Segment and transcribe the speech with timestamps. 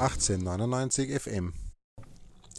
[0.00, 1.52] 1899 FM.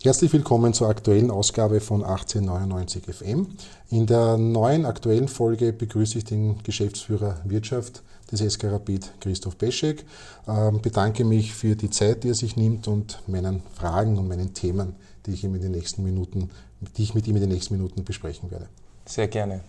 [0.03, 3.47] Herzlich willkommen zur aktuellen Ausgabe von 1899 FM.
[3.89, 10.05] In der neuen aktuellen Folge begrüße ich den Geschäftsführer Wirtschaft des SK Rapid, Christoph Beschek.
[10.47, 14.53] Ähm, bedanke mich für die Zeit, die er sich nimmt und meinen Fragen und meinen
[14.53, 14.95] Themen,
[15.25, 16.51] die ich, ihm in den nächsten Minuten,
[16.95, 18.67] die ich mit ihm in den nächsten Minuten besprechen werde.
[19.07, 19.61] Sehr gerne.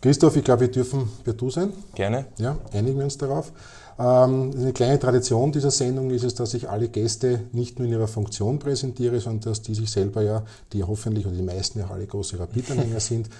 [0.00, 1.72] Christoph, ich glaube, wir dürfen per Du sein.
[1.94, 2.26] Gerne.
[2.38, 3.52] Ja, einigen wir uns darauf.
[3.98, 7.92] Ähm, eine kleine Tradition dieser Sendung ist es, dass ich alle Gäste nicht nur in
[7.92, 11.88] ihrer Funktion präsentiere, sondern dass die sich selber ja, die hoffentlich oder die meisten ja
[11.90, 13.30] alle große Rapid-Anhänger sind,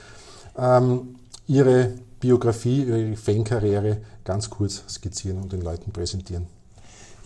[0.58, 6.46] ähm, ihre Biografie, ihre Fankarriere ganz kurz skizzieren und den Leuten präsentieren.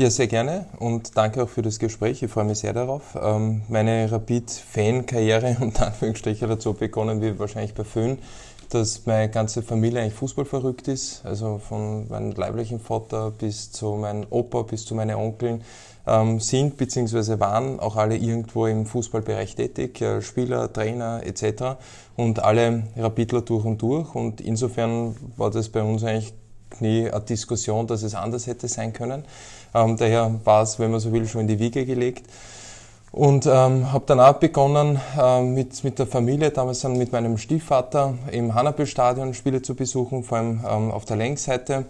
[0.00, 2.22] Ja, sehr gerne und danke auch für das Gespräch.
[2.22, 3.18] Ich freue mich sehr darauf.
[3.20, 8.16] Ähm, meine Rapid-Fan-Karriere unter Anführungsstrichen so begonnen wie wahrscheinlich bei Föhn
[8.70, 11.22] dass meine ganze Familie eigentlich Fußball verrückt ist.
[11.24, 15.62] Also von meinem leiblichen Vater bis zu meinem Opa, bis zu meinen Onkeln
[16.06, 17.38] ähm, sind bzw.
[17.40, 21.78] waren auch alle irgendwo im Fußballbereich tätig, äh, Spieler, Trainer etc.
[22.16, 24.14] Und alle Rapidler durch und durch.
[24.14, 26.32] Und insofern war das bei uns eigentlich
[26.80, 29.24] nie eine Diskussion, dass es anders hätte sein können.
[29.74, 32.26] Ähm, daher war es, wenn man so will, schon in die Wiege gelegt.
[33.12, 37.38] Und ähm, habe dann auch begonnen, äh, mit, mit der Familie, damals dann mit meinem
[37.38, 41.86] Stiefvater im Hannabel-Stadion Spiele zu besuchen, vor allem ähm, auf der Längsseite.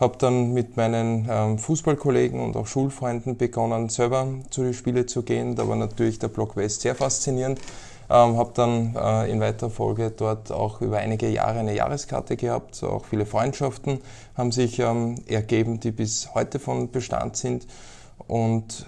[0.00, 5.22] Habe dann mit meinen ähm, Fußballkollegen und auch Schulfreunden begonnen, selber zu den Spielen zu
[5.22, 5.54] gehen.
[5.54, 7.60] Da war natürlich der Block West sehr faszinierend.
[8.10, 12.82] Ähm, habe dann äh, in weiterer Folge dort auch über einige Jahre eine Jahreskarte gehabt.
[12.82, 14.00] Auch viele Freundschaften
[14.36, 17.68] haben sich ähm, ergeben, die bis heute von Bestand sind.
[18.26, 18.86] Und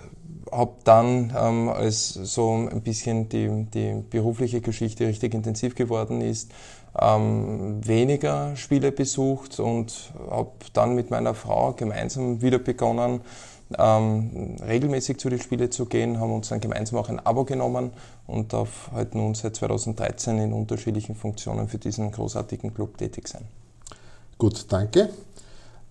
[0.53, 6.51] habe dann, ähm, als so ein bisschen die, die berufliche Geschichte richtig intensiv geworden ist,
[6.99, 13.21] ähm, weniger Spiele besucht und habe dann mit meiner Frau gemeinsam wieder begonnen,
[13.77, 17.91] ähm, regelmäßig zu den Spielen zu gehen, haben uns dann gemeinsam auch ein Abo genommen
[18.27, 23.43] und darf halt nun seit 2013 in unterschiedlichen Funktionen für diesen großartigen Club tätig sein.
[24.39, 25.09] Gut, danke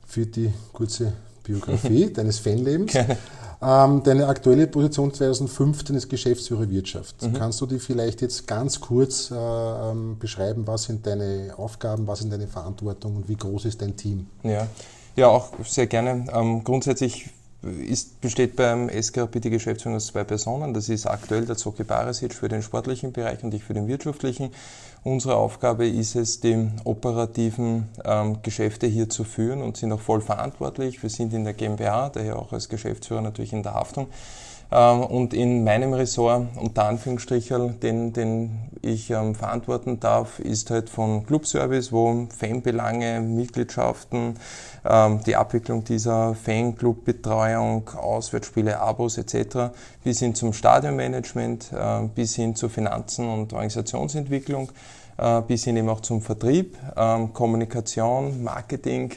[0.08, 1.14] für die kurze
[1.44, 2.94] Biografie deines Fanlebens.
[2.94, 3.18] Gerne.
[3.62, 7.22] Ähm, deine aktuelle Position 2015 ist Geschäftsführer Wirtschaft.
[7.22, 7.34] Mhm.
[7.34, 12.20] Kannst du die vielleicht jetzt ganz kurz äh, ähm, beschreiben, was sind deine Aufgaben, was
[12.20, 14.28] sind deine Verantwortung und wie groß ist dein Team?
[14.44, 14.68] Ja,
[15.16, 16.26] ja auch sehr gerne.
[16.34, 17.30] Ähm, grundsätzlich
[17.66, 20.74] ist, besteht beim SKRP die Geschäftsführung aus zwei Personen.
[20.74, 24.52] Das ist aktuell der Zoki Barisic für den sportlichen Bereich und ich für den wirtschaftlichen.
[25.06, 30.20] Unsere Aufgabe ist es, die operativen ähm, Geschäfte hier zu führen und sind auch voll
[30.20, 31.04] verantwortlich.
[31.04, 34.08] Wir sind in der GmbH, daher auch als Geschäftsführer natürlich in der Haftung.
[34.76, 40.90] Ähm, und in meinem Ressort, unter Anführungsstrichen, den, den ich ähm, verantworten darf, ist halt
[40.90, 44.36] von Clubservice, wo Fanbelange, Mitgliedschaften,
[44.84, 49.74] ähm, die Abwicklung dieser Fanclubbetreuung, Auswärtsspiele, Abos etc.
[50.04, 54.74] bis hin zum Stadionmanagement, äh, bis hin zu Finanzen und Organisationsentwicklung,
[55.18, 59.14] äh, bis hin eben auch zum Vertrieb, äh, Kommunikation, Marketing.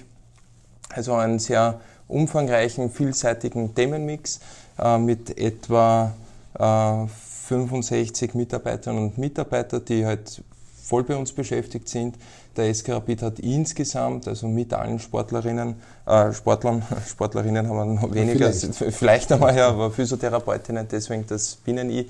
[0.90, 4.40] Also einen sehr umfangreichen, vielseitigen Themenmix
[4.78, 6.12] äh, mit etwa
[6.58, 7.06] äh,
[7.48, 10.42] 65 Mitarbeiterinnen und Mitarbeitern, die halt
[10.88, 12.16] voll bei uns beschäftigt sind.
[12.56, 18.12] Der SK Rapid hat insgesamt, also mit allen Sportlerinnen, äh, Sportlern, Sportlerinnen haben wir noch
[18.12, 22.06] weniger, vielleicht, vielleicht einmal, ja, aber Physiotherapeutinnen, deswegen das binnen ich.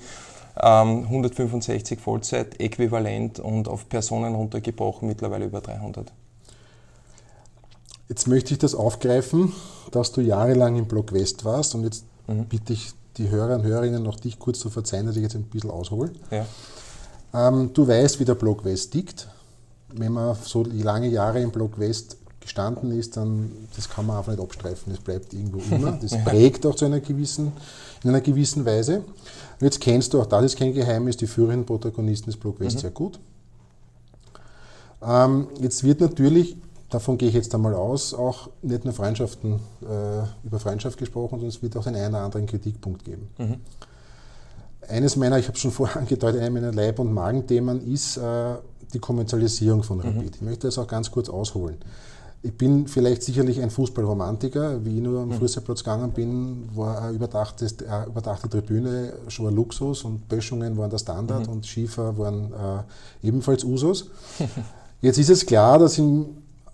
[0.61, 6.11] Ähm, 165 Vollzeit, äquivalent und auf Personen runtergebrochen mittlerweile über 300.
[8.09, 9.53] Jetzt möchte ich das aufgreifen,
[9.91, 12.45] dass du jahrelang im Block West warst und jetzt mhm.
[12.45, 15.43] bitte ich die Hörer und Hörerinnen noch dich kurz zu verzeihen, dass ich jetzt ein
[15.43, 16.11] bisschen aushole.
[16.31, 16.45] Ja.
[17.33, 19.27] Ähm, du weißt, wie der Block West tickt.
[19.93, 24.31] Wenn man so lange Jahre im Block West gestanden ist, dann das kann man einfach
[24.31, 24.93] nicht abstreifen.
[24.93, 25.91] Das bleibt irgendwo immer.
[26.01, 26.19] Das ja.
[26.19, 27.51] prägt auch zu einer gewissen,
[28.03, 28.99] in einer gewissen Weise.
[28.99, 32.77] Und jetzt kennst du, auch das ist kein Geheimnis, die führenden Protagonisten des Block West
[32.77, 32.81] mhm.
[32.81, 33.19] sehr gut.
[35.01, 36.57] Ähm, jetzt wird natürlich
[36.89, 41.49] davon gehe ich jetzt einmal aus, auch nicht nur Freundschaften, äh, über Freundschaft gesprochen, sondern
[41.49, 43.29] es wird auch den einen oder anderen Kritikpunkt geben.
[43.37, 43.55] Mhm.
[44.87, 48.55] Eines meiner, ich habe schon vorher angedeutet, einer meiner Leib- und Magenthemen ist äh,
[48.93, 50.21] die Kommerzialisierung von Rapid.
[50.21, 50.31] Mhm.
[50.33, 51.77] Ich möchte das auch ganz kurz ausholen.
[52.41, 54.83] Ich bin vielleicht sicherlich ein Fußballromantiker.
[54.85, 55.33] Wie ich nur am mhm.
[55.33, 60.89] Fußballplatz gegangen bin, war eine überdachte, eine überdachte Tribüne schon ein Luxus und Böschungen waren
[60.89, 61.53] der Standard mhm.
[61.53, 64.09] und Schiefer waren äh, ebenfalls Usus.
[65.01, 66.27] Jetzt ist es klar, dass im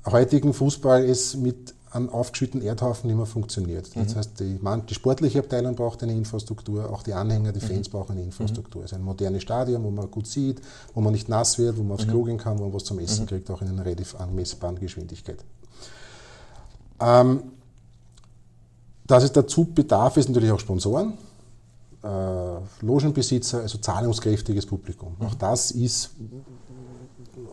[0.06, 3.96] heutigen Fußball es mit einem aufgeschütteten Erdhaufen nicht mehr funktioniert.
[3.96, 4.18] Das mhm.
[4.18, 4.60] heißt, die,
[4.90, 7.92] die, sportliche Abteilung braucht eine Infrastruktur, auch die Anhänger, die Fans mhm.
[7.92, 8.84] brauchen eine Infrastruktur.
[8.84, 10.62] Es ist ein modernes Stadion, wo man gut sieht,
[10.94, 12.12] wo man nicht nass wird, wo man aufs mhm.
[12.12, 13.30] Klo gehen kann, wo man was zum Essen mhm.
[13.30, 15.38] kriegt, auch in einer relativ anmessbaren Geschwindigkeit.
[17.00, 17.44] Ähm,
[19.08, 21.14] dass es dazu bedarf, ist natürlich auch Sponsoren,
[22.04, 25.16] äh, Logenbesitzer, also zahlungskräftiges Publikum.
[25.20, 26.12] Auch das ist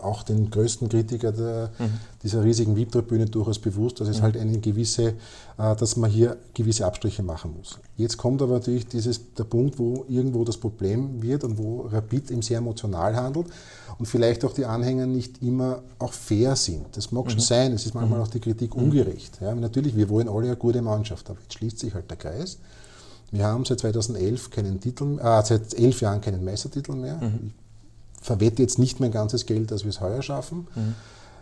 [0.03, 1.93] auch den größten Kritiker der, mhm.
[2.23, 4.23] dieser riesigen VIP-Tribüne durchaus bewusst, dass es mhm.
[4.23, 5.15] halt eine gewisse,
[5.59, 7.79] äh, dass man hier gewisse Abstriche machen muss.
[7.97, 12.31] Jetzt kommt aber natürlich dieses, der Punkt, wo irgendwo das Problem wird und wo Rapid
[12.31, 13.47] eben sehr emotional handelt
[13.99, 16.87] und vielleicht auch die Anhänger nicht immer auch fair sind.
[16.93, 17.31] Das mag mhm.
[17.31, 18.25] schon sein, es ist manchmal mhm.
[18.25, 18.85] auch die Kritik mhm.
[18.85, 19.39] ungerecht.
[19.41, 22.59] Ja, natürlich, wir wollen alle eine gute Mannschaft, aber jetzt schließt sich halt der Kreis.
[23.31, 27.17] Wir haben seit 2011 keinen Titel, äh, seit elf Jahren keinen Meistertitel mehr.
[27.17, 27.53] Mhm
[28.23, 30.69] verwette jetzt nicht mein ganzes Geld, dass wir es heuer schaffen.
[30.75, 30.95] Mhm.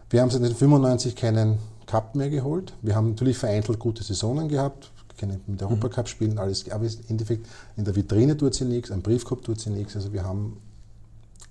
[0.09, 2.73] Wir haben seit 1995 keinen Cup mehr geholt.
[2.82, 7.47] Wir haben natürlich vereinzelt gute Saisonen gehabt, keine mit Europacup spielen, alles, aber im Endeffekt
[7.77, 9.94] in der Vitrine tut sie nichts, am Briefkopf tut sie nichts.
[9.94, 10.56] Also wir haben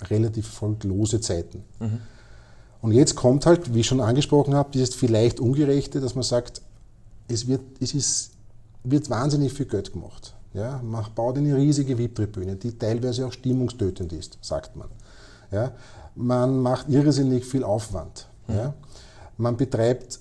[0.10, 1.64] relativ folglose Zeiten.
[1.80, 2.00] Mhm.
[2.81, 6.62] Und jetzt kommt halt, wie ich schon angesprochen habe, dieses vielleicht Ungerechte, dass man sagt,
[7.28, 8.31] es wird, es ist,
[8.84, 10.34] wird wahnsinnig viel Geld gemacht.
[10.54, 14.88] Ja, man baut eine riesige VIP-Tribüne, die teilweise auch stimmungstötend ist, sagt man.
[15.51, 15.72] Ja?
[16.16, 18.28] Man macht irrsinnig viel Aufwand.
[18.48, 18.56] Mhm.
[18.56, 18.74] Ja?
[19.38, 20.19] Man betreibt,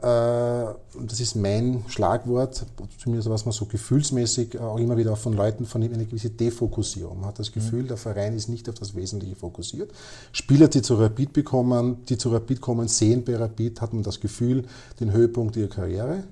[0.00, 2.64] äh, das ist mein Schlagwort,
[2.98, 7.18] zumindest was man so gefühlsmäßig auch immer wieder von Leuten von eine gewisse Defokussierung.
[7.18, 7.88] Man hat das Gefühl, mhm.
[7.88, 9.90] der Verein ist nicht auf das Wesentliche fokussiert.
[10.30, 14.20] Spieler, die zu Rapid bekommen, die zu Rapid kommen, sehen bei Rapid, hat man das
[14.20, 14.64] Gefühl,
[15.00, 16.22] den Höhepunkt ihrer Karriere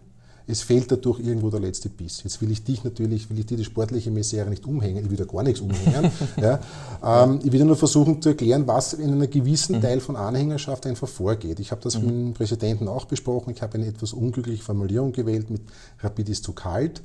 [0.49, 2.23] es fehlt dadurch irgendwo der letzte Biss.
[2.23, 5.17] Jetzt will ich dich natürlich, will ich dir die sportliche Misere nicht umhängen, ich will
[5.17, 6.11] da gar nichts umhängen.
[6.41, 6.61] ja.
[7.05, 9.83] ähm, ich will nur versuchen zu erklären, was in einem gewissen mhm.
[9.83, 11.59] Teil von Anhängerschaft einfach vorgeht.
[11.59, 12.05] Ich habe das mhm.
[12.05, 15.63] mit dem Präsidenten auch besprochen, ich habe eine etwas unglückliche Formulierung gewählt mit
[16.01, 17.03] Rapid ist zu kalt.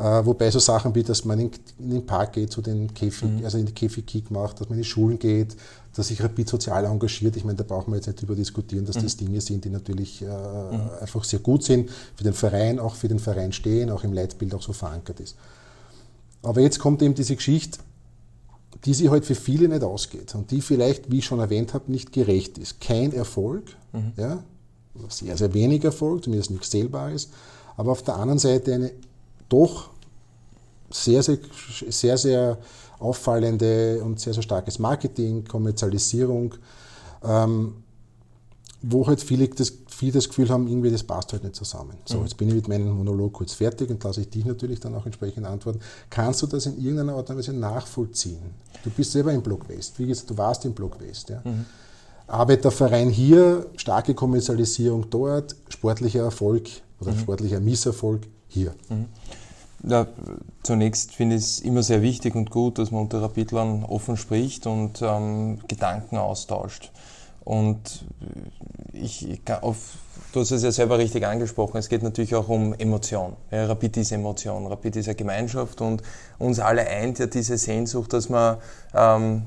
[0.00, 3.28] Äh, wobei so Sachen wie, dass man in, in, den Park geht, zu den Käfig,
[3.28, 3.44] mhm.
[3.44, 5.54] also in die Käfigkick macht, dass man in die Schulen geht,
[5.94, 7.36] dass sich Rapid sozial engagiert.
[7.36, 9.02] Ich meine, da brauchen wir jetzt nicht über diskutieren, dass mhm.
[9.02, 10.88] das Dinge sind, die natürlich äh, mhm.
[11.02, 14.54] einfach sehr gut sind, für den Verein, auch für den Verein stehen, auch im Leitbild
[14.54, 15.36] auch so verankert ist.
[16.42, 17.80] Aber jetzt kommt eben diese Geschichte,
[18.86, 21.92] die sich halt für viele nicht ausgeht und die vielleicht, wie ich schon erwähnt habe,
[21.92, 22.80] nicht gerecht ist.
[22.80, 24.12] Kein Erfolg, mhm.
[24.16, 24.42] ja,
[25.10, 27.28] sehr, sehr wenig Erfolg, zumindest nichts Zählbares,
[27.76, 28.92] aber auf der anderen Seite eine
[29.50, 29.90] doch
[30.90, 31.38] sehr, sehr,
[31.88, 32.58] sehr, sehr
[32.98, 36.54] auffallende und sehr, sehr starkes Marketing, Kommerzialisierung,
[37.24, 37.82] ähm,
[38.82, 41.96] wo halt viele das, viele das Gefühl haben, irgendwie das passt halt nicht zusammen.
[42.06, 42.24] So, mhm.
[42.24, 45.04] jetzt bin ich mit meinem Monolog kurz fertig und lasse ich dich natürlich dann auch
[45.04, 45.80] entsprechend antworten.
[46.08, 48.54] Kannst du das in irgendeiner Art und Weise nachvollziehen?
[48.82, 51.28] Du bist selber im Block West, wie gesagt, du warst im Block West.
[51.28, 51.42] Ja?
[51.44, 51.66] Mhm.
[52.26, 56.68] Arbeiterverein hier, starke Kommerzialisierung dort, sportlicher Erfolg
[57.00, 57.18] oder mhm.
[57.18, 58.74] sportlicher Misserfolg hier.
[58.88, 59.06] Mhm.
[59.82, 60.06] Ja,
[60.62, 64.66] zunächst finde ich es immer sehr wichtig und gut, dass man unter Rapidlern offen spricht
[64.66, 66.90] und ähm, Gedanken austauscht.
[67.44, 68.04] Und
[68.92, 69.94] ich, ich auf,
[70.32, 73.36] du hast es ja selber richtig angesprochen, es geht natürlich auch um Emotion.
[73.50, 76.02] Ja, Rapid ist Emotion, Rapid ist eine Gemeinschaft und
[76.38, 78.58] uns alle eint ja diese Sehnsucht, dass wir
[78.94, 79.46] ähm,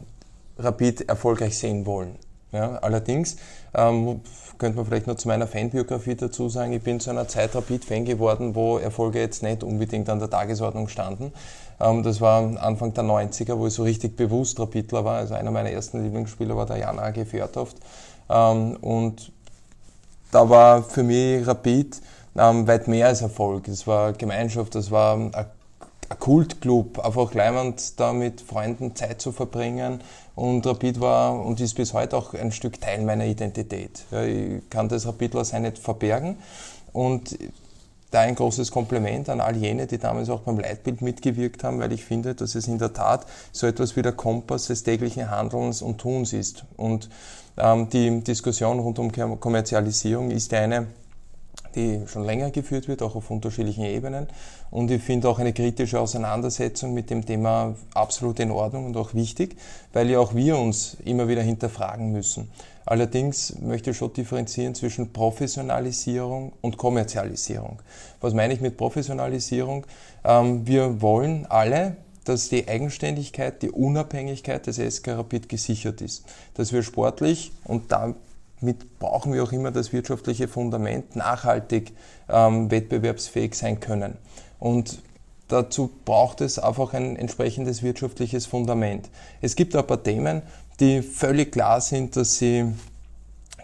[0.57, 2.15] Rapid erfolgreich sehen wollen.
[2.51, 3.37] Ja, allerdings
[3.73, 4.21] ähm,
[4.57, 8.05] könnte man vielleicht noch zu meiner Fanbiografie dazu sagen, ich bin zu einer Zeit Rapid-Fan
[8.05, 11.33] geworden, wo Erfolge jetzt nicht unbedingt an der Tagesordnung standen.
[11.79, 15.17] Ähm, das war Anfang der 90er, wo ich so richtig bewusst Rapidler war.
[15.17, 17.25] Also einer meiner ersten Lieblingsspieler war der Jan A.G.
[17.25, 17.77] Fjörtoft.
[18.29, 19.31] Ähm, und
[20.31, 22.01] da war für mich Rapid
[22.35, 23.67] ähm, weit mehr als Erfolg.
[23.67, 25.31] Es war Gemeinschaft, es war ein
[26.19, 30.01] Kultclub, einfach leimend da mit Freunden Zeit zu verbringen,
[30.35, 34.05] und Rapid war und ist bis heute auch ein Stück Teil meiner Identität.
[34.11, 36.37] Ja, ich kann das Rapidler sein nicht verbergen.
[36.91, 37.37] Und
[38.13, 41.91] da ein großes Kompliment an all jene, die damals auch beim Leitbild mitgewirkt haben, weil
[41.91, 45.81] ich finde, dass es in der Tat so etwas wie der Kompass des täglichen Handelns
[45.81, 46.65] und Tuns ist.
[46.77, 47.09] Und
[47.57, 50.87] ähm, die Diskussion rund um Kommerzialisierung ist eine,
[51.75, 54.27] die schon länger geführt wird, auch auf unterschiedlichen Ebenen.
[54.71, 59.13] Und ich finde auch eine kritische Auseinandersetzung mit dem Thema absolut in Ordnung und auch
[59.13, 59.55] wichtig,
[59.91, 62.49] weil ja auch wir uns immer wieder hinterfragen müssen.
[62.85, 67.81] Allerdings möchte ich schon differenzieren zwischen Professionalisierung und Kommerzialisierung.
[68.19, 69.85] Was meine ich mit Professionalisierung?
[70.25, 76.25] Ähm, wir wollen alle, dass die Eigenständigkeit, die Unabhängigkeit des SK Rapid gesichert ist.
[76.55, 78.13] Dass wir sportlich und da
[78.63, 81.93] mit brauchen wir auch immer das wirtschaftliche Fundament, nachhaltig
[82.29, 84.17] ähm, wettbewerbsfähig sein können.
[84.59, 84.99] Und
[85.47, 89.09] dazu braucht es einfach ein entsprechendes wirtschaftliches Fundament.
[89.41, 90.41] Es gibt paar Themen,
[90.79, 92.65] die völlig klar sind, dass sie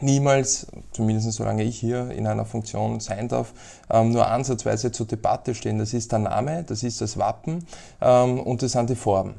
[0.02, 3.54] niemals, zumindest solange ich hier in einer Funktion sein darf,
[3.90, 5.80] ähm, nur ansatzweise zur Debatte stehen.
[5.80, 7.66] Das ist der Name, das ist das Wappen
[8.02, 9.36] ähm, und das sind die Farben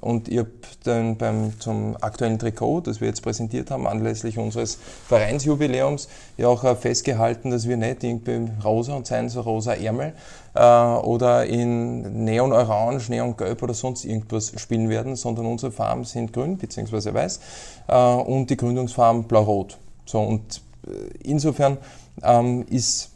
[0.00, 0.50] und ich habe
[0.84, 6.64] dann beim, zum aktuellen Trikot, das wir jetzt präsentiert haben, anlässlich unseres Vereinsjubiläums, ja auch
[6.64, 10.12] äh, festgehalten, dass wir nicht irgendwie rosa und seien so rosa Ärmel
[10.54, 16.56] äh, oder in Neon-Orange, Neon-Gelb oder sonst irgendwas spielen werden, sondern unsere Farben sind grün
[16.56, 17.14] bzw.
[17.14, 17.40] weiß
[17.88, 19.78] äh, und die Gründungsfarben blau-rot.
[20.04, 20.90] So, und äh,
[21.22, 21.78] insofern
[22.22, 23.10] ähm, ist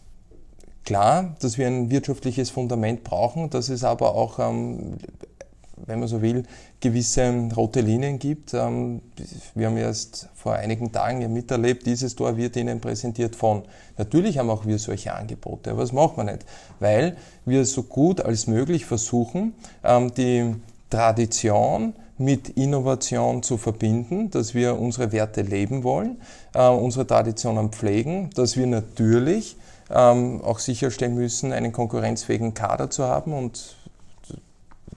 [0.85, 4.97] klar, dass wir ein wirtschaftliches Fundament brauchen, dass es aber auch ähm,
[5.87, 6.45] wenn man so will,
[6.81, 8.55] gewisse rote Linien gibt.
[8.55, 9.03] Ähm,
[9.55, 13.63] wir haben erst vor einigen Tagen miterlebt, dieses Tor wird Ihnen präsentiert von.
[13.99, 16.45] Natürlich haben auch wir solche Angebote, aber das machen wir nicht,
[16.79, 20.55] weil wir so gut als möglich versuchen, ähm, die
[20.89, 26.21] Tradition mit Innovation zu verbinden, dass wir unsere Werte leben wollen,
[26.55, 29.57] äh, unsere Traditionen pflegen, dass wir natürlich
[29.91, 33.77] ähm, auch sicherstellen müssen, einen konkurrenzfähigen Kader zu haben und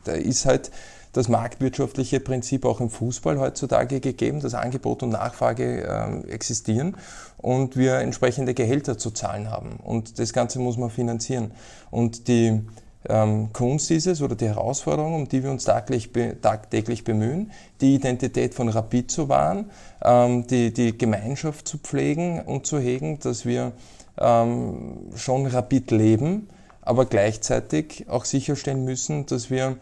[0.04, 0.72] da ist halt
[1.14, 6.98] das marktwirtschaftliche Prinzip auch im Fußball heutzutage gegeben, dass Angebot und Nachfrage äh, existieren
[7.38, 9.78] und wir entsprechende Gehälter zu zahlen haben.
[9.84, 11.52] Und das Ganze muss man finanzieren.
[11.92, 12.62] Und die
[13.08, 16.10] ähm, Kunst ist es oder die Herausforderung, um die wir uns tagtäglich,
[16.42, 19.70] tagtäglich bemühen, die Identität von Rapid zu wahren,
[20.04, 23.74] ähm, die, die Gemeinschaft zu pflegen und zu hegen, dass wir
[24.18, 26.48] ähm, schon Rapid leben,
[26.86, 29.78] aber gleichzeitig auch sicherstellen müssen, dass wir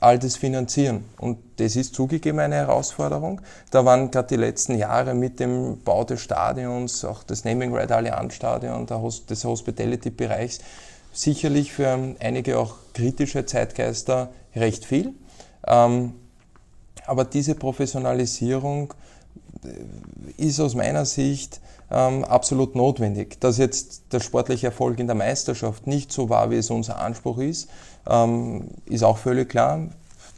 [0.00, 1.04] all das finanzieren.
[1.18, 3.40] Und das ist zugegeben eine Herausforderung.
[3.70, 7.90] Da waren gerade die letzten Jahre mit dem Bau des Stadions, auch des Naming Right
[7.90, 10.60] Allianz Stadion, des Hospitality-Bereichs,
[11.12, 15.14] sicherlich für einige auch kritische Zeitgeister recht viel.
[15.66, 16.14] Ähm,
[17.06, 18.94] aber diese Professionalisierung
[19.64, 21.60] äh, ist aus meiner Sicht
[21.94, 23.40] ähm, absolut notwendig.
[23.40, 27.38] Dass jetzt der sportliche Erfolg in der Meisterschaft nicht so war, wie es unser Anspruch
[27.38, 27.68] ist,
[28.08, 29.80] ähm, ist auch völlig klar.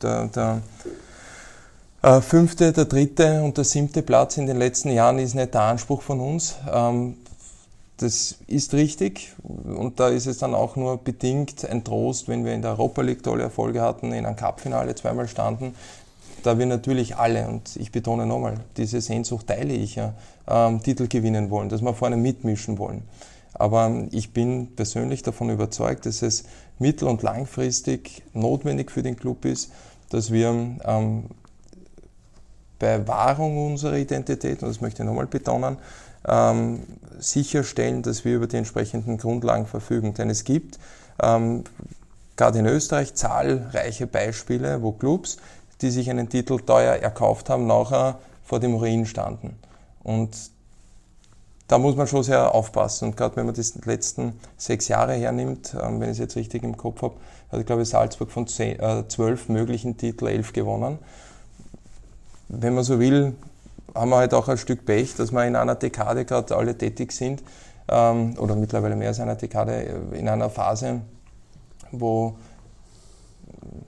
[0.02, 0.60] Der, der
[2.02, 5.62] äh, fünfte, der dritte und der siebte Platz in den letzten Jahren ist nicht der
[5.62, 6.56] Anspruch von uns.
[6.70, 7.16] Ähm,
[7.98, 12.52] das ist richtig und da ist es dann auch nur bedingt ein Trost, wenn wir
[12.52, 15.74] in der Europa League tolle Erfolge hatten, in einem Cup-Finale zweimal standen,
[16.42, 20.12] da wir natürlich alle, und ich betone nochmal, diese Sehnsucht teile ich ja,
[20.48, 23.02] ähm, Titel gewinnen wollen, dass wir vorne mitmischen wollen.
[23.54, 26.44] Aber ich bin persönlich davon überzeugt, dass es
[26.78, 29.72] mittel- und langfristig notwendig für den Club ist,
[30.10, 30.48] dass wir
[30.84, 31.24] ähm,
[32.78, 35.78] bei Wahrung unserer Identität, und das möchte ich nochmal betonen,
[36.28, 36.82] ähm,
[37.18, 40.12] sicherstellen, dass wir über die entsprechenden Grundlagen verfügen.
[40.14, 40.78] Denn es gibt
[41.22, 41.64] ähm,
[42.36, 45.38] gerade in Österreich zahlreiche Beispiele, wo Clubs,
[45.80, 49.56] die sich einen Titel teuer erkauft haben, nachher vor dem Ruin standen.
[50.06, 50.52] Und
[51.66, 53.08] da muss man schon sehr aufpassen.
[53.08, 56.62] Und gerade wenn man die letzten sechs Jahre hernimmt, ähm, wenn ich es jetzt richtig
[56.62, 57.16] im Kopf habe,
[57.50, 60.98] hat, glaube ich, Salzburg von zehn, äh, zwölf möglichen Titeln elf gewonnen.
[62.46, 63.34] Wenn man so will,
[63.96, 67.10] haben wir halt auch ein Stück Pech, dass wir in einer Dekade gerade alle tätig
[67.10, 67.42] sind,
[67.88, 71.00] ähm, oder mittlerweile mehr als einer Dekade, äh, in einer Phase,
[71.90, 72.36] wo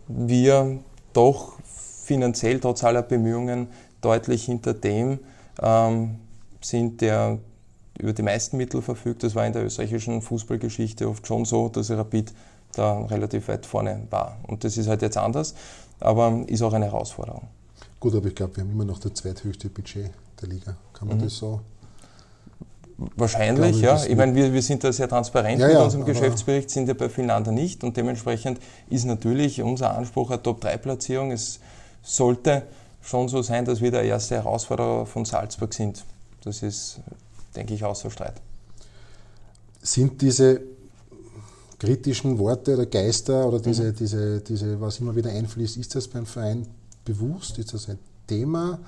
[0.08, 0.80] wir
[1.12, 3.68] doch finanziell trotz aller Bemühungen
[4.00, 5.20] deutlich hinter dem
[5.60, 6.16] ähm,
[6.60, 7.38] sind, der
[7.98, 9.22] über die meisten Mittel verfügt.
[9.22, 12.32] Das war in der österreichischen Fußballgeschichte oft schon so, dass Rapid
[12.72, 14.36] da relativ weit vorne war.
[14.46, 15.54] Und das ist halt jetzt anders,
[16.00, 17.48] aber ist auch eine Herausforderung.
[17.98, 20.10] Gut, aber ich glaube, wir haben immer noch das zweithöchste Budget
[20.40, 20.76] der Liga.
[20.92, 21.22] Kann man mhm.
[21.22, 21.60] das so?
[23.16, 24.06] Wahrscheinlich, ich glaube, ja.
[24.06, 27.08] Ich meine, wir, wir sind da sehr transparent ja, mit unserem Geschäftsbericht, sind ja bei
[27.08, 27.84] vielen anderen nicht.
[27.84, 28.58] Und dementsprechend
[28.90, 31.30] ist natürlich unser Anspruch eine Top-3-Platzierung.
[31.30, 31.60] Es
[32.02, 32.64] sollte
[33.08, 36.04] schon so sein, dass wir der erste Herausforderer von Salzburg sind.
[36.44, 37.00] Das ist,
[37.56, 38.34] denke ich, außer Streit.
[39.80, 40.60] Sind diese
[41.78, 43.96] kritischen Worte oder Geister oder diese, mhm.
[43.96, 46.66] diese, diese, was immer wieder einfließt, ist das beim Verein
[47.04, 47.58] bewusst?
[47.58, 48.78] Ist das ein Thema?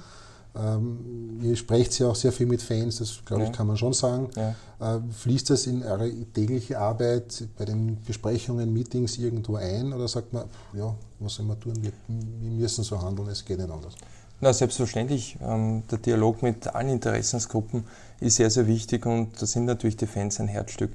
[0.54, 3.92] Ähm, ihr sprecht ja auch sehr viel mit Fans, das glaube ich, kann man schon
[3.94, 4.28] sagen.
[4.36, 4.96] Ja.
[4.96, 10.32] Äh, fließt das in eure tägliche Arbeit bei den Besprechungen, Meetings irgendwo ein oder sagt
[10.32, 11.74] man, ja, was sollen wir tun?
[11.80, 13.94] Wir, wir müssen so handeln, es geht nicht anders.
[14.40, 15.36] Na, selbstverständlich.
[15.42, 17.84] Ähm, der Dialog mit allen Interessensgruppen
[18.20, 20.92] ist sehr, sehr wichtig und da sind natürlich die Fans ein Herzstück.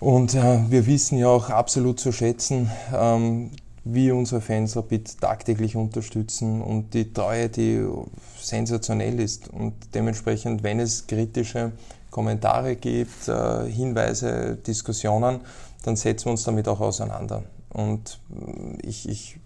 [0.00, 3.52] Und äh, wir wissen ja auch absolut zu schätzen, ähm,
[3.84, 7.86] wie unsere Fans Rapid tagtäglich unterstützen und die Treue, die
[8.40, 9.48] sensationell ist.
[9.48, 11.70] Und dementsprechend, wenn es kritische
[12.10, 15.40] Kommentare gibt, äh, Hinweise, Diskussionen,
[15.84, 17.44] dann setzen wir uns damit auch auseinander.
[17.72, 19.38] Und äh, ich, ich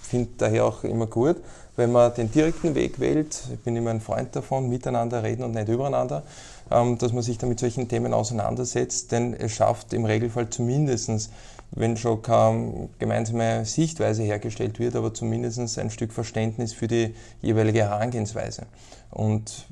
[0.00, 1.36] finde daher auch immer gut,
[1.76, 3.42] wenn man den direkten Weg wählt.
[3.52, 6.22] Ich bin immer ein Freund davon, miteinander reden und nicht übereinander.
[6.70, 11.30] ähm, dass man sich da mit solchen Themen auseinandersetzt, denn es schafft im Regelfall zumindestens
[11.76, 17.80] wenn schon keine gemeinsame Sichtweise hergestellt wird, aber zumindest ein Stück Verständnis für die jeweilige
[17.80, 18.66] Herangehensweise.
[19.10, 19.66] Und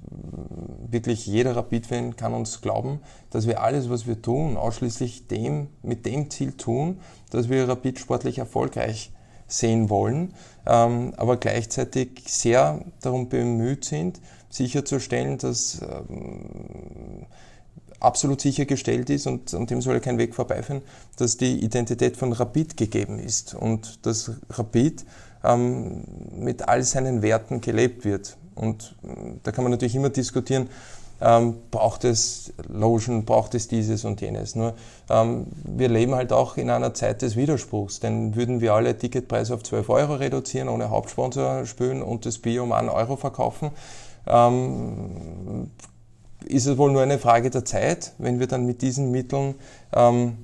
[0.90, 6.06] wirklich jeder Rapid-Fan kann uns glauben, dass wir alles, was wir tun, ausschließlich dem, mit
[6.06, 9.10] dem Ziel tun, dass wir Rapid sportlich erfolgreich
[9.46, 10.34] sehen wollen,
[10.66, 17.26] ähm, aber gleichzeitig sehr darum bemüht sind, sicherzustellen, dass ähm,
[18.00, 20.82] absolut sichergestellt ist und an dem soll kein Weg vorbeiführen,
[21.16, 25.04] dass die Identität von Rapid gegeben ist und dass Rapid
[25.42, 26.04] ähm,
[26.38, 28.36] mit all seinen Werten gelebt wird.
[28.54, 29.08] Und äh,
[29.42, 30.68] da kann man natürlich immer diskutieren,
[31.20, 34.56] ähm, braucht es Lotion, braucht es dieses und jenes.
[34.56, 34.74] Nur
[35.08, 39.54] ähm, wir leben halt auch in einer Zeit des Widerspruchs, denn würden wir alle Ticketpreise
[39.54, 43.70] auf 12 Euro reduzieren, ohne Hauptsponsor spülen und das Bier um 1 Euro verkaufen,
[44.26, 45.70] ähm,
[46.46, 49.54] ist es wohl nur eine Frage der Zeit, wenn wir dann mit diesen Mitteln
[49.92, 50.38] ähm,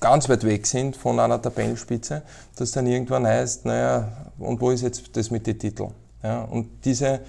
[0.00, 2.22] ganz weit weg sind von einer Tabellenspitze,
[2.56, 5.92] dass dann irgendwann heißt, naja, und wo ist jetzt das mit den Titeln?
[6.22, 7.20] Ja, und diese,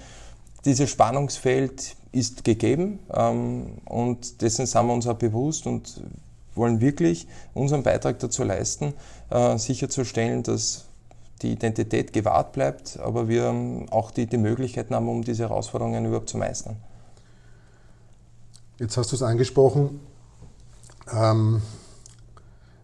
[0.64, 6.02] dieses Spannungsfeld ist gegeben ähm, und dessen sind wir uns auch bewusst und
[6.54, 8.94] wollen wirklich unseren Beitrag dazu leisten,
[9.30, 10.86] äh, sicherzustellen, dass
[11.42, 16.06] die Identität gewahrt bleibt, aber wir ähm, auch die, die Möglichkeiten haben, um diese Herausforderungen
[16.06, 16.76] überhaupt zu meistern.
[18.78, 20.00] Jetzt hast du es angesprochen.
[21.12, 21.62] Ähm,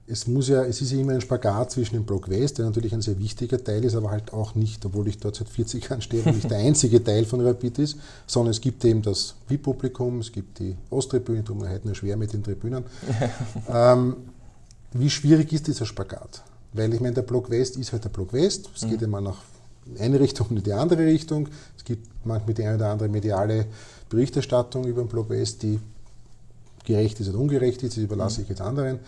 [0.06, 2.92] es, muss ja, es ist ja immer ein Spagat zwischen dem Block West, der natürlich
[2.92, 6.02] ein sehr wichtiger Teil ist, aber halt auch nicht, obwohl ich dort seit 40 Jahren
[6.02, 10.32] stehe, nicht der einzige Teil von Rapid ist, sondern es gibt eben das VIP-Publikum, es
[10.32, 12.84] gibt die Osttribüne, darum halt nur schwer mit den Tribünen.
[13.68, 14.16] ähm,
[14.92, 16.42] wie schwierig ist dieser Spagat?
[16.72, 19.06] Weil ich meine, der Block West ist halt der Block West, es geht mhm.
[19.06, 19.38] immer nach
[19.98, 21.48] eine Richtung und in die andere Richtung.
[21.76, 23.66] Es gibt manchmal die eine oder andere mediale
[24.08, 25.80] Berichterstattung über den Block West, die
[26.84, 28.42] gerecht ist oder ungerecht ist, das überlasse mhm.
[28.44, 28.98] ich jetzt anderen.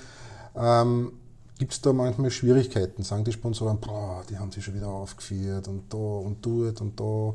[0.56, 1.12] Ähm,
[1.58, 3.04] Gibt es da manchmal Schwierigkeiten?
[3.04, 6.98] Sagen die Sponsoren, boah, die haben sich schon wieder aufgeführt und da und dort und
[6.98, 7.34] da.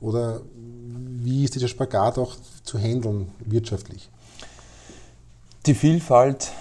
[0.00, 4.10] Oder wie ist dieser Spagat auch zu handeln wirtschaftlich?
[5.64, 6.52] Die Vielfalt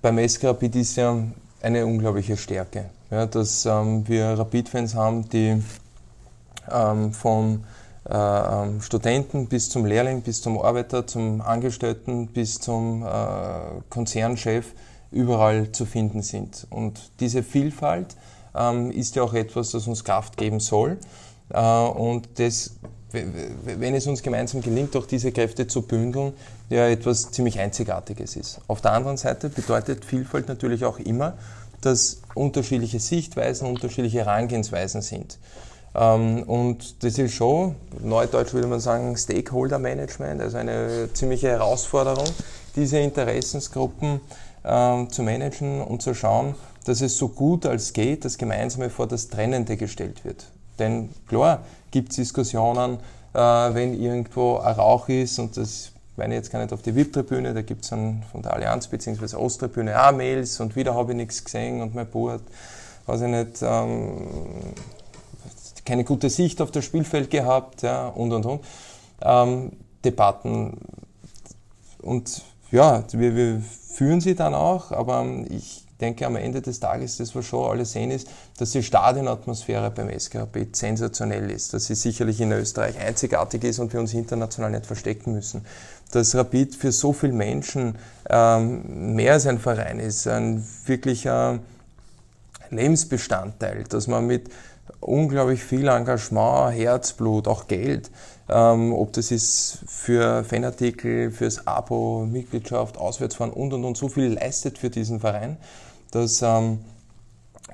[0.00, 1.26] beim SK Rapid ist ja
[1.64, 2.90] eine unglaubliche Stärke.
[3.10, 5.62] Ja, dass ähm, wir Rapid-Fans haben, die
[6.70, 7.64] ähm, von
[8.08, 13.06] äh, ähm, Studenten bis zum Lehrling, bis zum Arbeiter, zum Angestellten, bis zum äh,
[13.88, 14.74] Konzernchef
[15.10, 16.66] überall zu finden sind.
[16.70, 18.16] Und diese Vielfalt
[18.54, 20.98] ähm, ist ja auch etwas, das uns Kraft geben soll.
[21.48, 22.76] Äh, und das,
[23.10, 26.34] wenn es uns gemeinsam gelingt, auch diese Kräfte zu bündeln,
[26.70, 28.60] ja etwas ziemlich Einzigartiges ist.
[28.68, 31.34] Auf der anderen Seite bedeutet Vielfalt natürlich auch immer,
[31.80, 35.38] dass unterschiedliche Sichtweisen, unterschiedliche Herangehensweisen sind.
[35.94, 42.26] Ähm, und das ist schon, neudeutsch würde man sagen, Stakeholder Management, also eine ziemliche Herausforderung,
[42.74, 44.20] diese Interessensgruppen
[44.64, 49.06] ähm, zu managen und zu schauen, dass es so gut als geht, das Gemeinsame vor
[49.06, 50.46] das Trennende gestellt wird.
[50.78, 52.98] Denn klar gibt es Diskussionen,
[53.32, 57.54] äh, wenn irgendwo ein Rauch ist und das meine jetzt gar nicht auf die VIP-Tribüne,
[57.54, 59.36] da gibt es dann von der Allianz bzw.
[59.36, 62.42] Osttribüne auch Mails und wieder habe ich nichts gesehen und mein Board,
[63.06, 64.28] weiß ich nicht, ähm,
[65.84, 68.64] keine gute Sicht auf das Spielfeld gehabt ja, und und und.
[69.22, 69.72] Ähm,
[70.04, 70.78] Debatten
[72.02, 77.18] und ja, wir, wir führen sie dann auch, aber ich denke am Ende des Tages,
[77.18, 78.28] das was schon alle sehen, ist,
[78.58, 83.92] dass die Stadionatmosphäre beim SKP sensationell ist, dass sie sicherlich in Österreich einzigartig ist und
[83.92, 85.64] wir uns international nicht verstecken müssen.
[86.12, 87.96] Dass Rapid für so viele Menschen
[88.28, 91.60] ähm, mehr als ein Verein ist, ein wirklicher
[92.70, 94.50] Lebensbestandteil, dass man mit
[95.00, 98.10] unglaublich viel Engagement, Herzblut, auch Geld.
[98.48, 104.34] Ähm, ob das ist für Fanartikel, fürs Abo, Mitgliedschaft, Auswärtsfahren und und und so viel
[104.34, 105.56] leistet für diesen Verein,
[106.10, 106.80] dass ähm,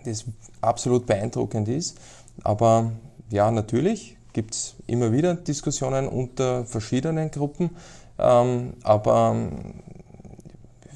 [0.05, 0.25] das
[0.61, 1.99] absolut beeindruckend ist.
[2.45, 2.93] Aber
[3.31, 7.71] ja, natürlich gibt es immer wieder Diskussionen unter verschiedenen Gruppen.
[8.19, 9.37] Ähm, aber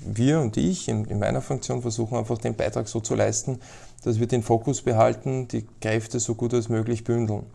[0.06, 3.60] wir und ich in, in meiner Funktion versuchen einfach den Beitrag so zu leisten,
[4.04, 7.46] dass wir den Fokus behalten, die Kräfte so gut als möglich bündeln.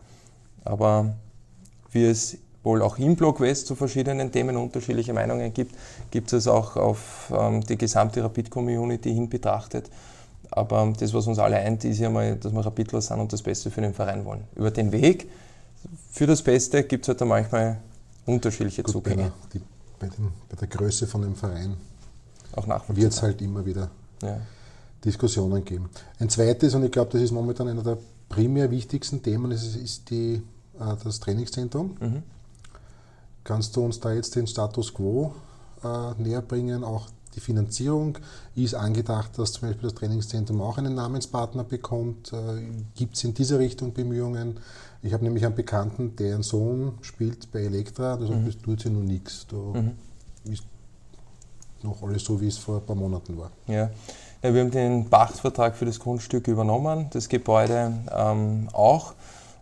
[0.64, 1.14] Aber
[1.92, 5.74] wie es wohl auch im Block West zu verschiedenen Themen unterschiedliche Meinungen gibt,
[6.10, 9.90] gibt es auch auf ähm, die gesamte Rapid-Community hin betrachtet.
[10.50, 13.42] Aber das, was uns alle eint, ist ja mal, dass wir Rapidler sind und das
[13.42, 14.44] Beste für den Verein wollen.
[14.56, 15.30] Über den Weg
[16.10, 17.78] für das Beste gibt es halt manchmal
[18.26, 19.16] unterschiedliche Gut, Zugänge.
[19.16, 19.60] Bei der, die,
[19.98, 21.76] bei, den, bei der, Größe von dem Verein
[22.88, 23.90] wird es halt immer wieder
[24.22, 24.40] ja.
[25.04, 25.88] Diskussionen geben.
[26.18, 27.98] Ein zweites, und ich glaube, das ist momentan einer der
[28.28, 30.42] primär wichtigsten Themen, ist, ist die,
[31.02, 31.96] das Trainingszentrum.
[32.00, 32.22] Mhm.
[33.44, 35.34] Kannst du uns da jetzt den Status quo
[35.82, 36.84] äh, näher bringen?
[36.84, 38.18] Auch die Finanzierung
[38.54, 42.32] ist angedacht, dass zum Beispiel das Trainingszentrum auch einen Namenspartner bekommt.
[42.32, 42.62] Äh,
[42.96, 44.58] Gibt es in diese Richtung Bemühungen?
[45.02, 48.50] Ich habe nämlich einen Bekannten, deren Sohn spielt bei Elektra, das mhm.
[48.62, 49.46] tut sich noch nichts.
[49.48, 49.92] Da mhm.
[50.44, 50.64] ist
[51.82, 53.50] noch alles so, wie es vor ein paar Monaten war.
[53.66, 53.90] Ja.
[54.42, 59.14] ja wir haben den Pachtvertrag für das Grundstück übernommen, das Gebäude ähm, auch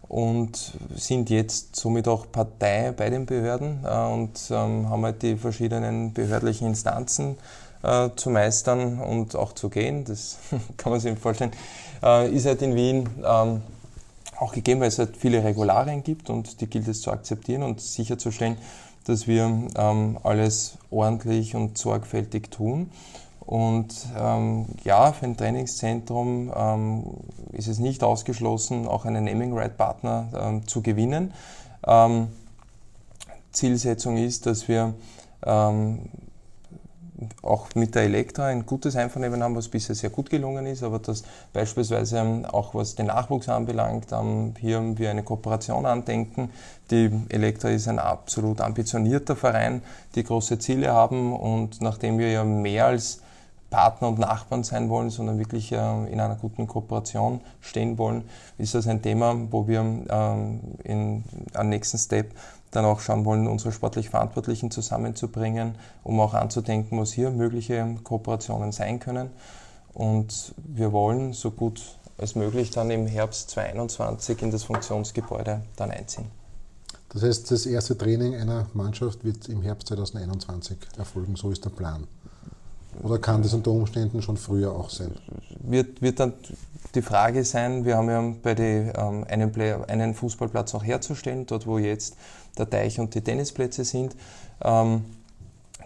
[0.09, 5.37] und sind jetzt somit auch Partei bei den Behörden äh, und ähm, haben halt die
[5.37, 7.37] verschiedenen behördlichen Instanzen
[7.83, 10.05] äh, zu meistern und auch zu gehen.
[10.05, 10.39] Das
[10.77, 11.53] kann man sich vorstellen.
[12.03, 13.63] Äh, ist halt in Wien ähm,
[14.39, 17.81] auch gegeben, weil es halt viele Regularien gibt und die gilt es zu akzeptieren und
[17.81, 18.57] sicherzustellen,
[19.05, 22.91] dass wir ähm, alles ordentlich und sorgfältig tun.
[23.49, 27.05] Und ähm, ja, für ein Trainingszentrum ähm,
[27.53, 31.33] ist es nicht ausgeschlossen, auch einen Naming Right Partner ähm, zu gewinnen.
[31.87, 32.29] Ähm,
[33.51, 34.93] Zielsetzung ist, dass wir
[35.47, 36.11] ähm,
[37.41, 40.99] auch mit der Elektra ein gutes Einvernehmen haben, was bisher sehr gut gelungen ist, aber
[40.99, 41.23] dass
[41.55, 44.09] beispielsweise ähm, auch was den Nachwuchs anbelangt,
[44.61, 46.51] hier wir eine Kooperation andenken.
[46.91, 49.81] Die Elektra ist ein absolut ambitionierter Verein,
[50.17, 53.23] die große Ziele haben und nachdem wir ja mehr als
[53.71, 55.77] Partner und Nachbarn sein wollen, sondern wirklich äh,
[56.13, 58.25] in einer guten Kooperation stehen wollen,
[58.57, 62.33] ist das ein Thema, wo wir ähm, in, am nächsten Step
[62.71, 68.73] dann auch schauen wollen, unsere sportlich Verantwortlichen zusammenzubringen, um auch anzudenken, was hier mögliche Kooperationen
[68.73, 69.31] sein können.
[69.95, 71.83] Und wir wollen so gut
[72.19, 76.27] als möglich dann im Herbst 2021 in das Funktionsgebäude dann einziehen.
[77.11, 81.71] Das heißt, das erste Training einer Mannschaft wird im Herbst 2021 erfolgen, so ist der
[81.71, 82.07] Plan.
[83.03, 85.13] Oder kann das unter Umständen schon früher auch sein?
[85.61, 86.33] Wird, wird dann
[86.95, 91.47] die Frage sein, wir haben ja bei die, ähm, einen, Play, einen, Fußballplatz noch herzustellen,
[91.47, 92.17] dort wo jetzt
[92.57, 94.17] der Teich und die Tennisplätze sind.
[94.63, 95.05] Ähm,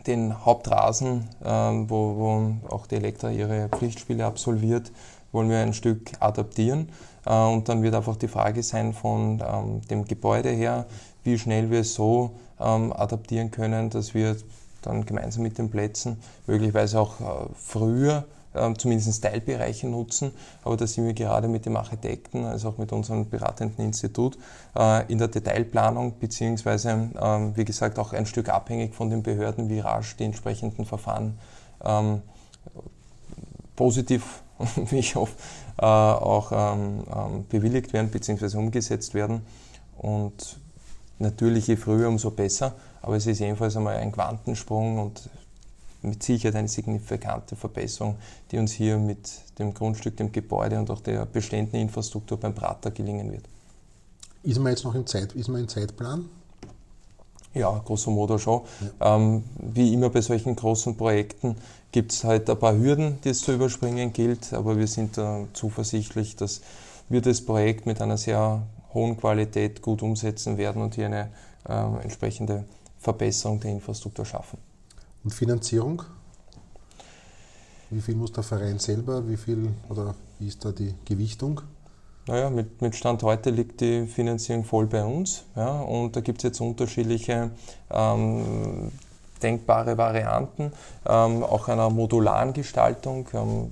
[0.07, 4.91] den Hauptrasen, ähm, wo, wo, auch die Elektra ihre Pflichtspiele absolviert,
[5.33, 6.89] wollen wir ein Stück adaptieren.
[7.27, 10.87] Äh, und dann wird einfach die Frage sein von ähm, dem Gebäude her,
[11.25, 14.37] wie schnell wir es so ähm, adaptieren können, dass wir
[14.83, 20.33] dann gemeinsam mit den Plätzen möglicherweise auch äh, früher äh, zumindest Teilbereiche nutzen.
[20.65, 24.37] Aber da sind wir gerade mit dem Architekten, also auch mit unserem beratenden Institut
[24.77, 29.69] äh, in der Detailplanung, beziehungsweise, ähm, wie gesagt, auch ein Stück abhängig von den Behörden,
[29.69, 31.39] wie rasch die entsprechenden Verfahren
[31.83, 32.23] ähm,
[33.77, 34.43] positiv,
[34.91, 35.33] wie ich hoffe,
[35.79, 38.57] auch ähm, bewilligt werden bzw.
[38.59, 39.41] umgesetzt werden.
[39.97, 40.61] Und
[41.19, 42.75] natürlich je früher, umso besser.
[43.01, 45.29] Aber es ist jedenfalls einmal ein Quantensprung und
[46.03, 48.17] mit Sicherheit eine signifikante Verbesserung,
[48.51, 52.91] die uns hier mit dem Grundstück, dem Gebäude und auch der bestehenden Infrastruktur beim Prater
[52.91, 53.45] gelingen wird.
[54.43, 56.29] Ist man jetzt noch im, Zeit, ist man im Zeitplan?
[57.55, 58.63] Ja, grosso modo schon.
[59.01, 59.17] Ja.
[59.17, 61.57] Ähm, wie immer bei solchen großen Projekten
[61.93, 65.45] gibt es halt ein paar Hürden, die es zu überspringen gilt, aber wir sind da
[65.53, 66.63] zuversichtlich, dass
[67.09, 68.63] wir das Projekt mit einer sehr
[68.95, 71.31] hohen Qualität gut umsetzen werden und hier eine
[71.69, 72.65] äh, entsprechende
[72.99, 74.59] Verbesserung der Infrastruktur schaffen.
[75.25, 76.03] Und Finanzierung?
[77.91, 81.61] Wie viel muss der Verein selber, wie viel oder wie ist da die Gewichtung?
[82.27, 85.45] Naja, mit, mit Stand heute liegt die Finanzierung voll bei uns.
[85.57, 87.51] Ja, und da gibt es jetzt unterschiedliche
[87.91, 88.93] ähm,
[89.43, 90.73] denkbare Varianten,
[91.07, 93.29] ähm, auch einer modularen Gestaltung.
[93.35, 93.71] Ähm,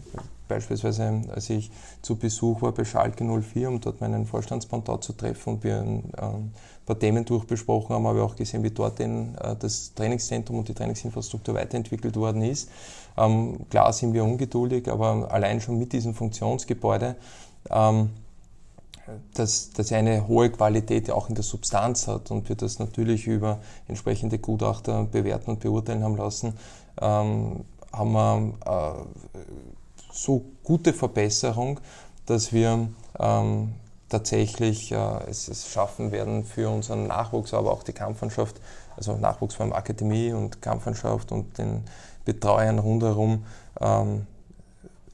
[0.50, 1.70] beispielsweise, als ich
[2.02, 6.12] zu Besuch war bei Schalke 04, um dort meinen Vorstandsmandat zu treffen und wir ein
[6.20, 6.50] ähm,
[6.84, 10.68] paar Themen durchbesprochen haben, habe ich auch gesehen, wie dort den, äh, das Trainingszentrum und
[10.68, 12.68] die Trainingsinfrastruktur weiterentwickelt worden ist.
[13.16, 17.16] Ähm, klar sind wir ungeduldig, aber allein schon mit diesem Funktionsgebäude
[17.70, 18.10] ähm,
[19.34, 23.58] dass, dass eine hohe Qualität auch in der Substanz hat und wir das natürlich über
[23.88, 26.54] entsprechende Gutachter bewerten und beurteilen haben lassen,
[27.00, 27.64] haben
[28.12, 29.38] wir äh,
[30.12, 31.80] so gute Verbesserung,
[32.26, 33.72] dass wir ähm,
[34.08, 38.60] tatsächlich äh, es, es, schaffen werden für unseren Nachwuchs, aber auch die Kampfmannschaft,
[38.96, 41.84] also Nachwuchs allem Akademie und Kampfmannschaft und den
[42.24, 43.44] Betreuern rundherum
[43.80, 44.26] ähm,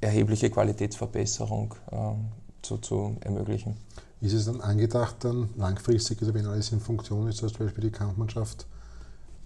[0.00, 2.26] erhebliche Qualitätsverbesserung ähm,
[2.62, 3.76] zu, zu, ermöglichen.
[4.20, 7.84] Ist es dann angedacht, dann langfristig, also wenn alles in Funktion ist, dass zum Beispiel
[7.84, 8.66] die Kampfmannschaft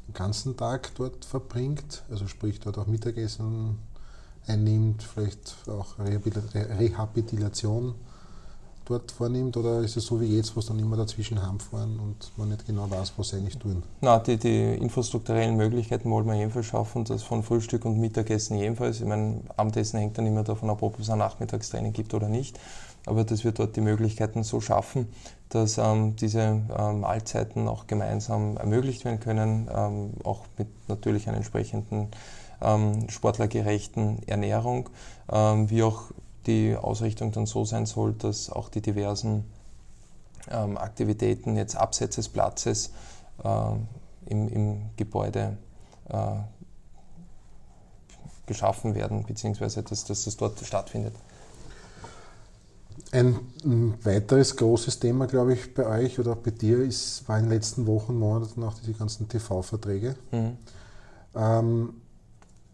[0.06, 3.78] den ganzen Tag dort verbringt, also sprich dort auch Mittagessen
[4.50, 7.94] einnimmt, vielleicht auch Rehabilitation
[8.90, 12.32] dort vornimmt oder ist es so wie jetzt, wo es dann immer dazwischen heimfahren und
[12.36, 13.82] man nicht genau weiß, was sie eigentlich tun?
[14.00, 19.00] Na, die, die infrastrukturellen Möglichkeiten wollen wir jedenfalls schaffen, das von Frühstück und Mittagessen jedenfalls.
[19.00, 22.58] Ich meine, Abendessen hängt dann immer davon ab, ob es ein Nachmittagstraining gibt oder nicht.
[23.06, 25.08] Aber dass wir dort die Möglichkeiten so schaffen,
[25.48, 31.38] dass ähm, diese ähm, Mahlzeiten auch gemeinsam ermöglicht werden können, ähm, auch mit natürlich einer
[31.38, 32.08] entsprechenden
[32.60, 34.90] ähm, sportlergerechten Ernährung,
[35.30, 36.10] ähm, wie auch
[36.46, 39.44] die Ausrichtung dann so sein soll, dass auch die diversen
[40.50, 42.92] ähm, Aktivitäten jetzt abseits des Platzes
[43.44, 43.72] äh,
[44.26, 45.56] im, im, Gebäude
[46.08, 46.16] äh,
[48.46, 51.14] geschaffen werden, beziehungsweise dass, dass das dort stattfindet.
[53.12, 53.40] Ein
[54.04, 57.86] weiteres großes Thema, glaube ich, bei euch oder bei dir ist, war in den letzten
[57.86, 60.14] Wochen, Monaten auch diese ganzen TV-Verträge.
[60.30, 60.56] Mhm.
[61.34, 61.94] Ähm,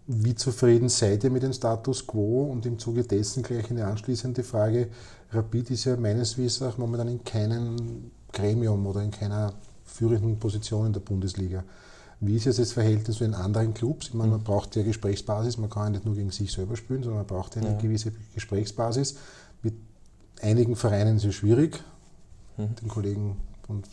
[0.08, 2.44] wie zufrieden seid ihr mit dem Status quo?
[2.44, 4.88] Und im Zuge dessen gleich eine anschließende Frage.
[5.32, 9.52] Rapid ist ja meines Wissens auch momentan in keinem Gremium oder in keiner
[9.84, 11.64] führenden Position in der Bundesliga.
[12.20, 14.08] Wie ist jetzt das Verhältnis zu den anderen Clubs?
[14.08, 14.44] Ich meine, man mhm.
[14.44, 17.56] braucht ja Gesprächsbasis, man kann ja nicht nur gegen sich selber spielen, sondern man braucht
[17.56, 17.78] ja eine ja.
[17.78, 19.16] gewisse Gesprächsbasis.
[19.62, 19.74] Mit
[20.40, 21.82] einigen Vereinen ist es schwierig,
[22.56, 22.74] mhm.
[22.76, 23.36] den Kollegen
[23.68, 23.86] und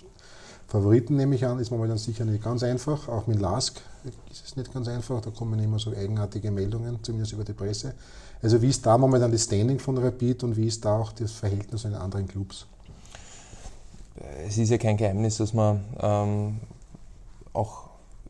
[0.68, 3.08] Favoriten nehme ich an, ist momentan sicher nicht ganz einfach.
[3.08, 3.82] Auch mit LASK
[4.32, 5.22] ist es nicht ganz einfach.
[5.22, 7.94] Da kommen immer so eigenartige Meldungen, zumindest über die Presse.
[8.42, 11.32] Also wie ist da momentan das Standing von Rapid und wie ist da auch das
[11.32, 12.66] Verhältnis zu den anderen Clubs?
[14.48, 16.60] Es ist ja kein Geheimnis, dass man ähm,
[17.54, 17.90] auch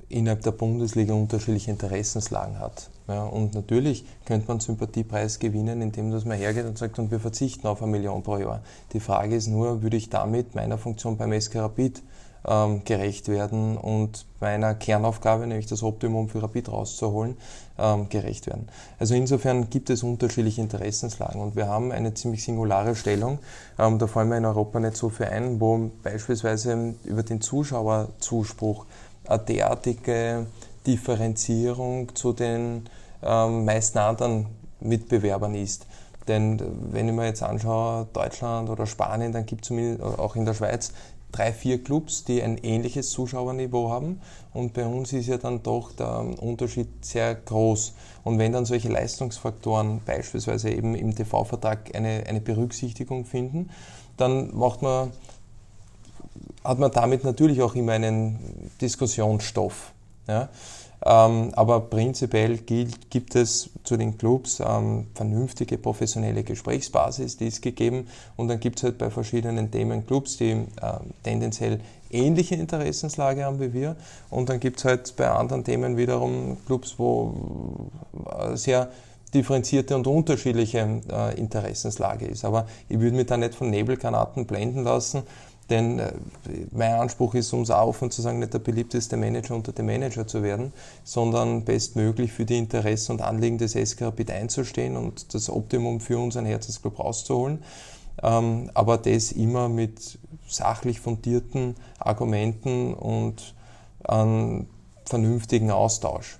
[0.09, 2.89] innerhalb der Bundesliga unterschiedliche Interessenslagen hat.
[3.07, 7.19] Ja, und natürlich könnte man Sympathiepreis gewinnen, indem dass man hergeht und sagt, und wir
[7.19, 8.61] verzichten auf eine Million pro Jahr.
[8.93, 12.01] Die Frage ist nur, würde ich damit meiner Funktion beim SK Rapid
[12.47, 17.37] ähm, gerecht werden und meiner Kernaufgabe, nämlich das Optimum für Rapid rauszuholen,
[17.77, 18.67] ähm, gerecht werden.
[18.99, 23.39] Also insofern gibt es unterschiedliche Interessenslagen und wir haben eine ziemlich singulare Stellung.
[23.79, 28.85] Ähm, da fallen wir in Europa nicht so für ein, wo beispielsweise über den Zuschauerzuspruch
[29.25, 30.47] eine derartige
[30.85, 32.89] Differenzierung zu den
[33.23, 34.47] ähm, meisten anderen
[34.81, 35.85] Mitbewerbern ist.
[36.27, 40.53] Denn wenn ich mir jetzt anschaue, Deutschland oder Spanien, dann gibt es auch in der
[40.53, 40.93] Schweiz
[41.33, 44.21] drei, vier Clubs, die ein ähnliches Zuschauerniveau haben.
[44.53, 47.93] Und bei uns ist ja dann doch der Unterschied sehr groß.
[48.23, 53.69] Und wenn dann solche Leistungsfaktoren beispielsweise eben im TV-Vertrag eine, eine Berücksichtigung finden,
[54.15, 55.11] dann macht man,
[56.63, 59.91] hat man damit natürlich auch immer einen Diskussionsstoff.
[60.27, 60.49] Ja?
[61.05, 67.61] Ähm, aber prinzipiell gilt, gibt es zu den Clubs ähm, vernünftige professionelle Gesprächsbasis, die ist
[67.61, 68.07] gegeben.
[68.37, 70.65] Und dann gibt es halt bei verschiedenen Themen Clubs, die äh,
[71.23, 73.95] tendenziell ähnliche Interessenslage haben wie wir.
[74.29, 77.89] Und dann gibt es halt bei anderen Themen wiederum Clubs, wo
[78.39, 78.89] äh, sehr
[79.33, 82.45] differenzierte und unterschiedliche äh, Interessenslage ist.
[82.45, 85.23] Aber ich würde mich da nicht von Nebelgranaten blenden lassen.
[85.69, 86.13] Denn äh,
[86.71, 90.27] mein Anspruch ist, um es offen zu sagen, nicht der beliebteste Manager unter dem Manager
[90.27, 90.73] zu werden,
[91.03, 96.19] sondern bestmöglich für die Interessen und Anliegen des SK Rapid einzustehen und das Optimum für
[96.19, 97.63] unseren Herzensclub rauszuholen.
[98.21, 103.53] Ähm, aber das immer mit sachlich fundierten Argumenten und
[104.03, 104.67] einem
[105.05, 106.37] vernünftigen Austausch.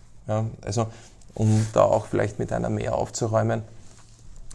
[0.61, 0.87] Also
[1.35, 3.63] um da auch vielleicht mit einer mehr aufzuräumen,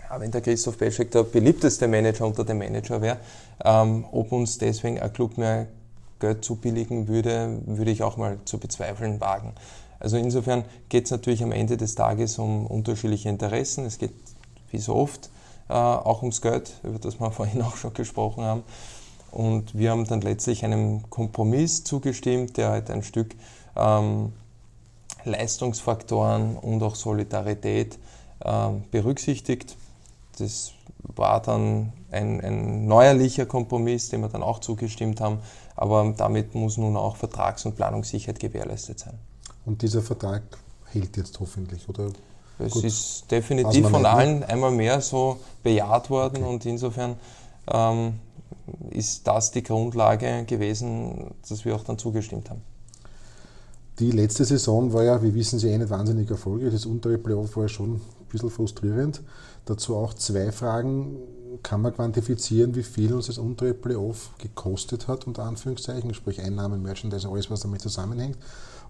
[0.09, 3.19] ja, wenn der Christoph Peschek der beliebteste Manager unter den Manager wäre,
[3.65, 5.67] ähm, ob uns deswegen ein Club mehr
[6.21, 9.53] Geld zubilligen würde, würde ich auch mal zu bezweifeln wagen.
[10.01, 13.85] Also insofern geht es natürlich am Ende des Tages um unterschiedliche Interessen.
[13.85, 14.13] Es geht
[14.71, 15.31] wie so oft
[15.69, 18.63] äh, auch ums Geld, über das wir vorhin auch schon gesprochen haben.
[19.31, 23.35] Und wir haben dann letztlich einem Kompromiss zugestimmt, der halt ein Stück
[23.77, 24.33] ähm,
[25.25, 27.99] Leistungsfaktoren und auch Solidarität
[28.41, 29.77] äh, berücksichtigt.
[30.39, 30.73] Das
[31.17, 35.39] war dann ein, ein neuerlicher Kompromiss, dem wir dann auch zugestimmt haben.
[35.77, 39.15] Aber damit muss nun auch Vertrags- und Planungssicherheit gewährleistet sein.
[39.65, 40.43] Und dieser Vertrag
[40.87, 42.11] hält jetzt hoffentlich, oder?
[42.59, 46.53] Es Gut, ist definitiv von allen einmal mehr so bejaht worden okay.
[46.53, 47.17] und insofern
[47.71, 48.15] ähm,
[48.91, 52.63] ist das die Grundlage gewesen, dass wir auch dann zugestimmt haben.
[53.99, 56.73] Die letzte Saison war ja, wir wissen sie eh nicht wahnsinnig erfolgreich.
[56.73, 59.21] Das untere Playoff war ja schon ein bisschen frustrierend.
[59.69, 61.19] Dazu auch zwei Fragen.
[61.63, 66.83] Kann man quantifizieren, wie viel uns das untere Playoff gekostet hat, unter Anführungszeichen, sprich Einnahmen,
[66.83, 68.39] Merchandise, alles, was damit zusammenhängt?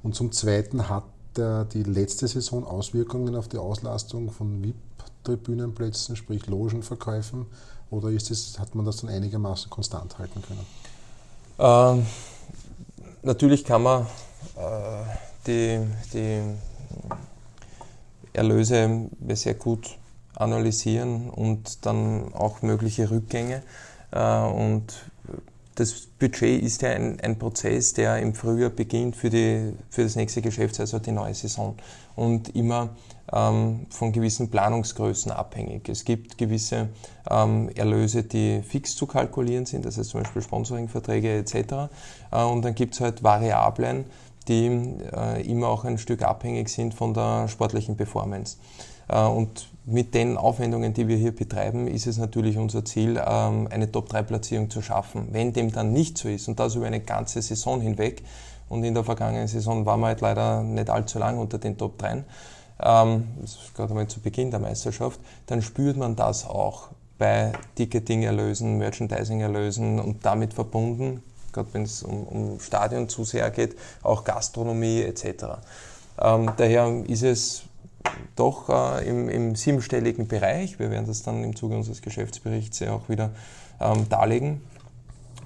[0.02, 1.04] Und zum Zweiten hat
[1.36, 7.46] die letzte Saison Auswirkungen auf die Auslastung von VIP-Tribünenplätzen, sprich Logenverkäufen,
[7.90, 10.66] oder ist es, hat man das dann einigermaßen konstant halten können?
[11.58, 12.06] Ähm,
[13.22, 14.06] natürlich kann man
[14.56, 15.04] äh,
[15.46, 15.80] die,
[16.12, 16.42] die
[18.32, 19.97] Erlöse sehr gut
[20.38, 23.62] analysieren und dann auch mögliche Rückgänge.
[24.12, 24.94] Äh, und
[25.74, 30.16] das Budget ist ja ein, ein, Prozess, der im Frühjahr beginnt für, die, für das
[30.16, 31.76] nächste Geschäftsjahr, also die neue Saison.
[32.16, 32.90] Und immer
[33.32, 35.88] ähm, von gewissen Planungsgrößen abhängig.
[35.88, 36.88] Es gibt gewisse
[37.30, 41.54] ähm, Erlöse, die fix zu kalkulieren sind, das heißt zum Beispiel Sponsoringverträge etc.
[42.32, 44.04] Äh, und dann gibt es halt Variablen,
[44.48, 48.56] die äh, immer auch ein Stück abhängig sind von der sportlichen Performance.
[49.08, 53.68] Äh, und mit den Aufwendungen, die wir hier betreiben, ist es natürlich unser Ziel, ähm,
[53.70, 55.28] eine Top-3-Platzierung zu schaffen.
[55.32, 58.22] Wenn dem dann nicht so ist und das über eine ganze Saison hinweg,
[58.68, 61.98] und in der vergangenen Saison waren wir halt leider nicht allzu lang unter den Top
[61.98, 62.24] 3,
[62.80, 63.28] ähm,
[63.74, 70.24] gerade mal zu Beginn der Meisterschaft, dann spürt man das auch bei Ticketing-Erlösen, Merchandising-Erlösen und
[70.24, 75.44] damit verbunden, gerade wenn es um, um Stadion zu sehr geht, auch Gastronomie etc.
[76.20, 77.62] Ähm, daher ist es
[78.36, 80.78] doch äh, im, im, siebenstelligen Bereich.
[80.78, 83.30] Wir werden das dann im Zuge unseres Geschäftsberichts ja auch wieder
[83.80, 84.60] ähm, darlegen,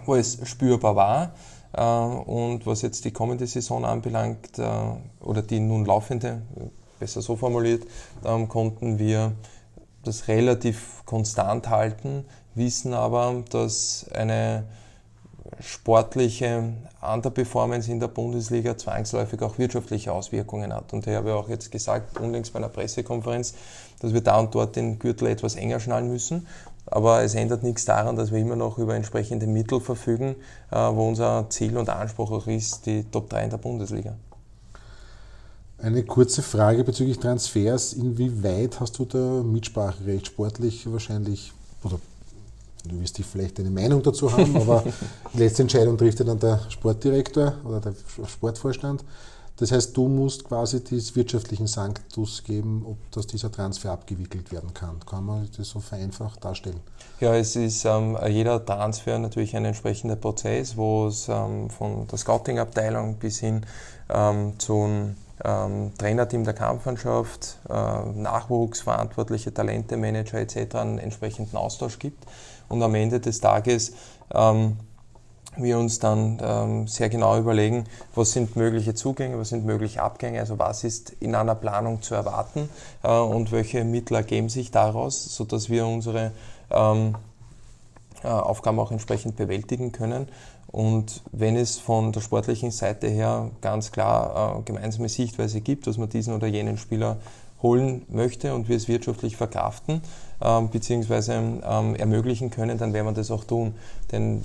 [0.05, 1.33] wo es spürbar war.
[1.73, 4.65] Äh, und was jetzt die kommende Saison anbelangt, äh,
[5.21, 6.43] oder die nun laufende,
[6.99, 7.85] besser so formuliert,
[8.25, 9.33] ähm, konnten wir
[10.05, 14.65] das relativ konstant halten, wissen aber, dass eine
[15.61, 20.93] sportliche Underperformance in der Bundesliga zwangsläufig auch wirtschaftliche Auswirkungen hat.
[20.93, 23.55] Und ich habe auch jetzt gesagt, unlängst bei einer Pressekonferenz,
[24.01, 26.47] dass wir da und dort den Gürtel etwas enger schnallen müssen.
[26.87, 30.37] Aber es ändert nichts daran, dass wir immer noch über entsprechende Mittel verfügen,
[30.71, 34.15] äh, wo unser Ziel und Anspruch auch ist, die Top 3 in der Bundesliga.
[35.79, 37.93] Eine kurze Frage bezüglich Transfers.
[37.93, 40.29] Inwieweit hast du da Mitspracherecht?
[40.29, 41.99] Sportlich wahrscheinlich, oder
[42.89, 44.85] Du wirst dich vielleicht eine Meinung dazu haben, aber
[45.33, 47.95] die letzte Entscheidung trifft ja dann der Sportdirektor oder der
[48.27, 49.05] Sportvorstand.
[49.57, 54.73] Das heißt, du musst quasi des wirtschaftlichen Sanktus geben, ob das dieser Transfer abgewickelt werden
[54.75, 54.99] kann.
[55.07, 56.81] Kann man das so vereinfacht darstellen?
[57.21, 62.19] Ja, es ist ähm, jeder Transfer natürlich ein entsprechender Prozess, wo es ähm, von der
[62.19, 63.65] Scouting-Abteilung bis hin
[64.09, 65.15] ähm, zum
[65.45, 70.75] ähm, Trainerteam der Kampfmannschaft, äh, Nachwuchsverantwortliche, Talente, Manager etc.
[70.77, 72.25] einen entsprechenden Austausch gibt
[72.73, 73.93] und am Ende des Tages
[74.35, 74.79] ähm,
[75.57, 80.41] wir uns dann ähm, sehr genau überlegen, was sind mögliche Zugänge, was sind mögliche Abgänge,
[80.41, 82.71] also was ist in einer Planung zu erwarten
[83.03, 86.33] äh, und welche Mittel ergeben sich daraus, sodass wir unsere
[86.71, 87.17] ähm,
[88.25, 90.29] äh, Aufgaben auch entsprechend bewältigen können.
[90.69, 95.99] Und wenn es von der sportlichen Seite her ganz klar äh, gemeinsame Sichtweise gibt, dass
[95.99, 97.19] man diesen oder jenen Spieler
[97.63, 100.01] holen möchte und wir es wirtschaftlich verkraften
[100.43, 101.33] ähm, bzw.
[101.33, 103.75] Ähm, ermöglichen können, dann werden wir das auch tun.
[104.11, 104.43] Denn äh,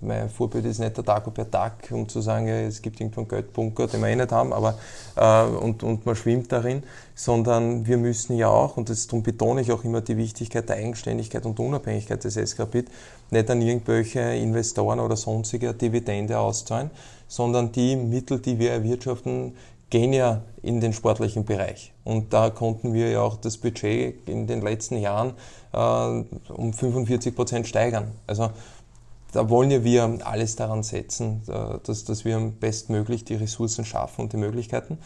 [0.00, 3.86] mein Vorbild ist nicht der Dagobert Duck, um zu sagen, es gibt irgendwo einen Geldbunker,
[3.86, 4.78] den wir eh nicht haben, aber,
[5.16, 6.82] äh, und, und man schwimmt darin,
[7.14, 10.76] sondern wir müssen ja auch, und das, darum betone ich auch immer die Wichtigkeit der
[10.76, 12.88] Eigenständigkeit und Unabhängigkeit des SKPIT,
[13.30, 16.90] nicht an irgendwelche Investoren oder sonstige Dividende auszahlen,
[17.28, 19.54] sondern die Mittel, die wir erwirtschaften,
[19.92, 21.92] gehen ja in den sportlichen Bereich.
[22.02, 25.34] Und da konnten wir ja auch das Budget in den letzten Jahren
[25.74, 28.12] äh, um 45 Prozent steigern.
[28.26, 28.50] Also
[29.32, 34.22] da wollen ja wir alles daran setzen, äh, dass, dass wir bestmöglich die Ressourcen schaffen
[34.22, 34.96] und die Möglichkeiten.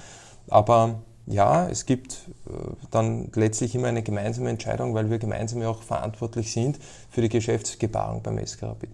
[0.46, 2.52] Aber ja, es gibt äh,
[2.92, 6.78] dann letztlich immer eine gemeinsame Entscheidung, weil wir gemeinsam ja auch verantwortlich sind
[7.10, 8.90] für die Geschäftsgebarung beim Rapid.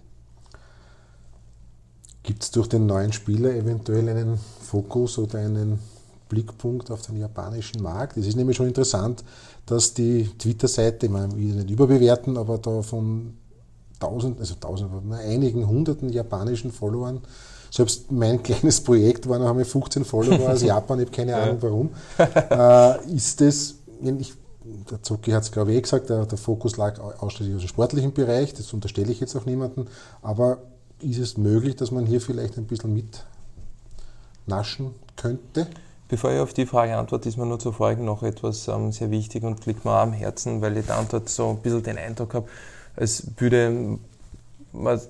[2.22, 5.80] Gibt es durch den neuen Spieler eventuell einen Fokus oder einen
[6.28, 8.16] Blickpunkt auf den japanischen Markt?
[8.16, 9.24] Es ist nämlich schon interessant,
[9.66, 13.34] dass die Twitter-Seite, ich will nicht überbewerten, aber da von
[13.98, 17.20] tausend, also tausend, einigen hunderten japanischen Followern,
[17.70, 21.58] selbst mein kleines Projekt war noch einmal 15 Follower aus Japan, ich habe keine Ahnung
[21.60, 23.74] warum, äh, ist das,
[24.18, 24.34] ich,
[24.90, 27.68] der Zucki hat es glaube ich eh gesagt, der, der Fokus lag ausschließlich auf dem
[27.68, 29.86] sportlichen Bereich, das unterstelle ich jetzt auch niemandem,
[30.20, 30.58] aber
[31.02, 33.24] ist es möglich, dass man hier vielleicht ein bisschen mit
[34.46, 35.66] naschen könnte?
[36.08, 39.10] Bevor ich auf die Frage antworte, ist mir nur zu folgen noch etwas ähm, sehr
[39.10, 42.34] wichtig und liegt mir am Herzen, weil ich da Antwort so ein bisschen den Eindruck
[42.34, 42.48] habe,
[42.96, 43.98] als würde
[44.72, 45.00] man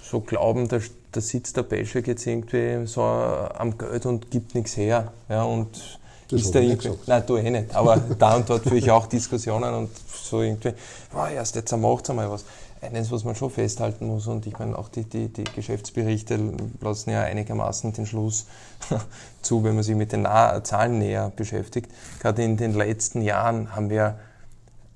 [0.00, 0.78] so glauben, da,
[1.12, 5.12] da sitzt der Beschek jetzt irgendwie so am Geld und gibt nichts her.
[5.28, 8.76] Ja, und das ist da irgendwie, nein, tue ich nicht, aber da und dort führe
[8.76, 10.72] ich auch Diskussionen und so irgendwie,
[11.12, 12.44] oh, erst jetzt macht es einmal was
[12.82, 16.38] eines, was man schon festhalten muss, und ich meine, auch die, die, die Geschäftsberichte
[16.80, 18.46] lassen ja einigermaßen den Schluss
[19.42, 20.26] zu, wenn man sich mit den
[20.62, 21.90] Zahlen näher beschäftigt.
[22.20, 24.18] Gerade in den letzten Jahren haben wir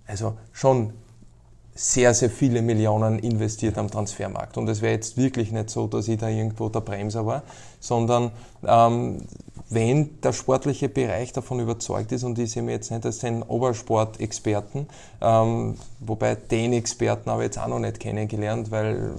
[0.06, 0.94] also schon
[1.74, 4.56] sehr, sehr viele Millionen investiert am Transfermarkt.
[4.56, 7.42] Und es wäre jetzt wirklich nicht so, dass ich da irgendwo der Bremser war,
[7.80, 8.30] sondern
[8.64, 9.26] ähm,
[9.70, 13.42] wenn der sportliche Bereich davon überzeugt ist, und ich sehe mich jetzt nicht als den
[13.42, 14.86] Obersportexperten,
[15.20, 19.12] ähm, wobei den Experten habe ich jetzt auch noch nicht kennengelernt, weil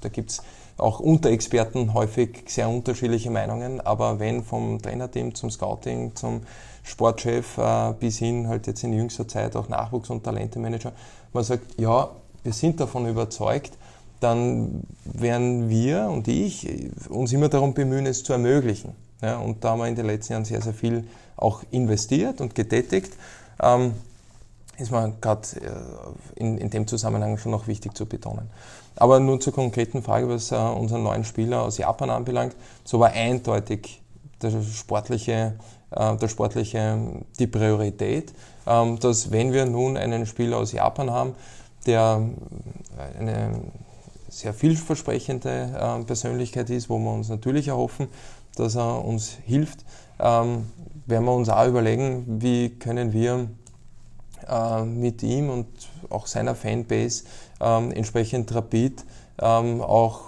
[0.00, 0.42] da gibt es
[0.78, 6.42] auch unter Experten häufig sehr unterschiedliche Meinungen, aber wenn vom Trainerteam zum Scouting, zum
[6.82, 10.92] Sportchef äh, bis hin halt jetzt in jüngster Zeit auch Nachwuchs- und Talentemanager,
[11.32, 12.10] man sagt, ja,
[12.42, 13.72] wir sind davon überzeugt,
[14.20, 16.68] dann werden wir und ich
[17.08, 18.94] uns immer darum bemühen, es zu ermöglichen.
[19.22, 21.04] Ja, und da haben wir in den letzten Jahren sehr, sehr viel
[21.36, 23.12] auch investiert und getätigt.
[23.62, 23.94] Ähm,
[24.78, 28.50] ist mir gerade äh, in, in dem Zusammenhang schon noch wichtig zu betonen.
[28.96, 32.56] Aber nun zur konkreten Frage, was äh, unseren neuen Spieler aus Japan anbelangt.
[32.84, 34.02] So war eindeutig
[34.42, 35.54] der sportliche,
[35.90, 36.98] äh, der sportliche
[37.38, 38.32] die Priorität,
[38.66, 41.34] ähm, dass wenn wir nun einen Spieler aus Japan haben,
[41.86, 42.22] der
[43.18, 43.60] eine
[44.28, 48.08] sehr vielversprechende äh, Persönlichkeit ist, wo wir uns natürlich erhoffen,
[48.56, 49.84] dass er uns hilft,
[50.18, 50.66] ähm,
[51.06, 53.48] werden wir uns auch überlegen, wie können wir
[54.48, 55.66] äh, mit ihm und
[56.10, 57.24] auch seiner Fanbase
[57.60, 59.04] ähm, entsprechend rapid
[59.40, 60.22] ähm, auch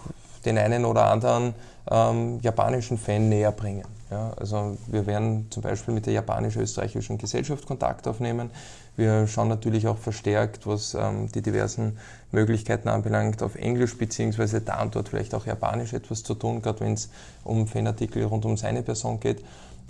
[0.45, 1.55] den einen oder anderen
[1.91, 3.85] ähm, japanischen Fan näher bringen.
[4.11, 8.51] Ja, also wir werden zum Beispiel mit der japanisch-österreichischen Gesellschaft Kontakt aufnehmen.
[8.97, 11.99] Wir schauen natürlich auch verstärkt, was ähm, die diversen
[12.31, 16.81] Möglichkeiten anbelangt, auf Englisch beziehungsweise da und dort vielleicht auch Japanisch etwas zu tun, gerade
[16.81, 17.11] wenn es
[17.43, 19.45] um Fanartikel rund um seine Person geht.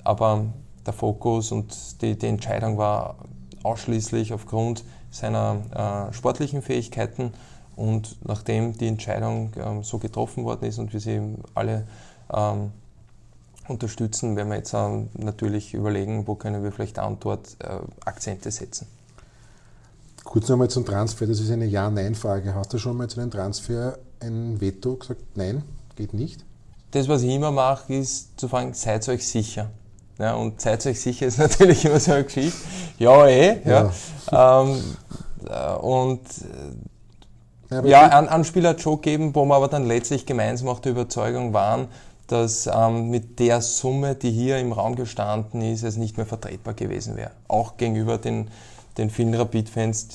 [0.05, 0.47] Aber
[0.87, 3.17] der Fokus und die, die Entscheidung war
[3.63, 7.33] ausschließlich aufgrund seiner äh, sportlichen Fähigkeiten
[7.77, 11.21] und nachdem die Entscheidung ähm, so getroffen worden ist und wir sie
[11.55, 11.87] alle
[12.33, 12.73] ähm,
[13.69, 17.79] unterstützen, werden wir jetzt äh, natürlich überlegen, wo können wir vielleicht da und dort äh,
[18.05, 18.87] Akzente setzen.
[20.25, 22.55] Kurz nochmal zum Transfer, das ist eine Ja-Nein-Frage.
[22.55, 25.63] Hast du schon mal zu einem Transfer ein Veto gesagt, nein,
[25.97, 26.45] geht nicht?
[26.93, 29.71] Das, was ich immer mache, ist zu fragen, seid euch sicher.
[30.19, 32.57] Ja, und seid euch sicher ist natürlich immer so eine Geschichte.
[32.99, 33.61] Ja, eh.
[33.65, 33.91] Ja.
[34.31, 34.63] ja.
[34.63, 34.83] Ähm,
[35.49, 36.21] äh, und
[37.71, 40.93] ja, ja einen, einen Spieler Joe geben, wo wir aber dann letztlich gemeinsam auch der
[40.93, 41.89] Überzeugung waren,
[42.27, 46.75] dass ähm, mit der Summe, die hier im Raum gestanden ist, es nicht mehr vertretbar
[46.75, 47.31] gewesen wäre.
[47.49, 48.49] Auch gegenüber den,
[48.97, 50.09] den vielen Rapid-Fans,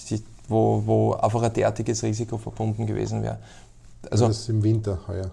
[0.48, 3.38] wo, wo einfach ein derartiges Risiko verbunden gewesen wäre.
[4.10, 5.32] Also, das ist im Winter heuer.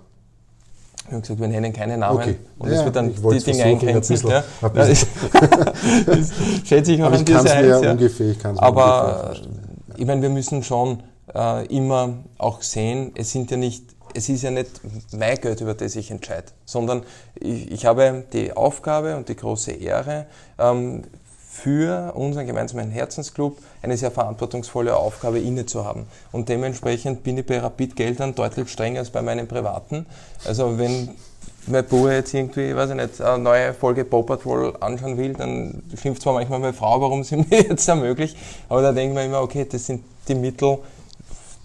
[1.07, 2.37] Wir haben gesagt, wir nennen keine Namen okay.
[2.59, 4.29] und es wird dann die Dinge eingrenzen.
[4.29, 4.43] Ja.
[4.61, 5.07] Ein das,
[6.05, 6.33] das
[6.64, 7.83] schätze ich auch an dieser Eins.
[7.83, 7.93] Ja.
[7.93, 9.47] Ungefähr, ich Aber ungefähr
[9.99, 11.03] ich meine, wir müssen schon
[11.35, 14.81] äh, immer auch sehen, es sind ja nicht es ist ja nicht
[15.12, 17.03] mein Geld, über das ich entscheide, sondern
[17.35, 20.27] ich, ich habe die Aufgabe und die große Ehre,
[20.59, 21.05] ähm,
[21.57, 26.07] für unseren gemeinsamen Herzensclub eine sehr verantwortungsvolle Aufgabe inne zu haben.
[26.31, 30.05] Und dementsprechend bin ich bei Rapid-Geldern deutlich strenger als bei meinen privaten.
[30.45, 31.09] Also wenn
[31.67, 35.83] mein Bruder jetzt irgendwie, weiß ich nicht, eine neue Folge Paw Patrol anschauen will, dann
[36.01, 38.37] schimpft zwar manchmal meine Frau, warum sie mir jetzt ermöglicht,
[38.69, 40.79] aber da denken wir immer, okay, das sind die Mittel,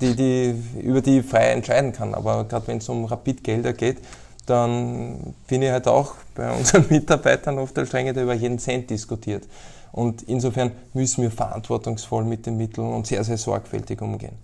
[0.01, 2.13] die, die, über die ich frei entscheiden kann.
[2.13, 3.99] Aber gerade wenn es um Rapid-Gelder geht,
[4.45, 8.89] dann bin ich halt auch bei unseren Mitarbeitern oft der Strenge, der über jeden Cent
[8.89, 9.47] diskutiert.
[9.91, 14.37] Und insofern müssen wir verantwortungsvoll mit den Mitteln und sehr, sehr sorgfältig umgehen.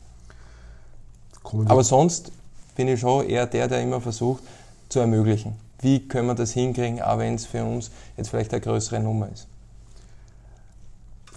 [1.65, 2.31] Aber sonst
[2.75, 4.43] bin ich schon eher der, der immer versucht
[4.89, 5.55] zu ermöglichen.
[5.79, 9.29] Wie können wir das hinkriegen, auch wenn es für uns jetzt vielleicht eine größere Nummer
[9.31, 9.47] ist?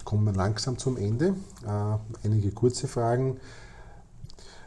[0.03, 1.35] Kommen wir langsam zum Ende.
[1.65, 3.37] Äh, einige kurze Fragen.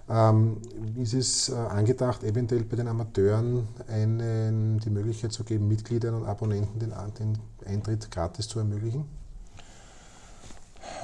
[0.08, 0.58] Ähm,
[1.00, 6.26] ist es äh, angedacht, eventuell bei den Amateuren einen, die Möglichkeit zu geben, Mitgliedern und
[6.26, 9.06] Abonnenten den, den Eintritt gratis zu ermöglichen?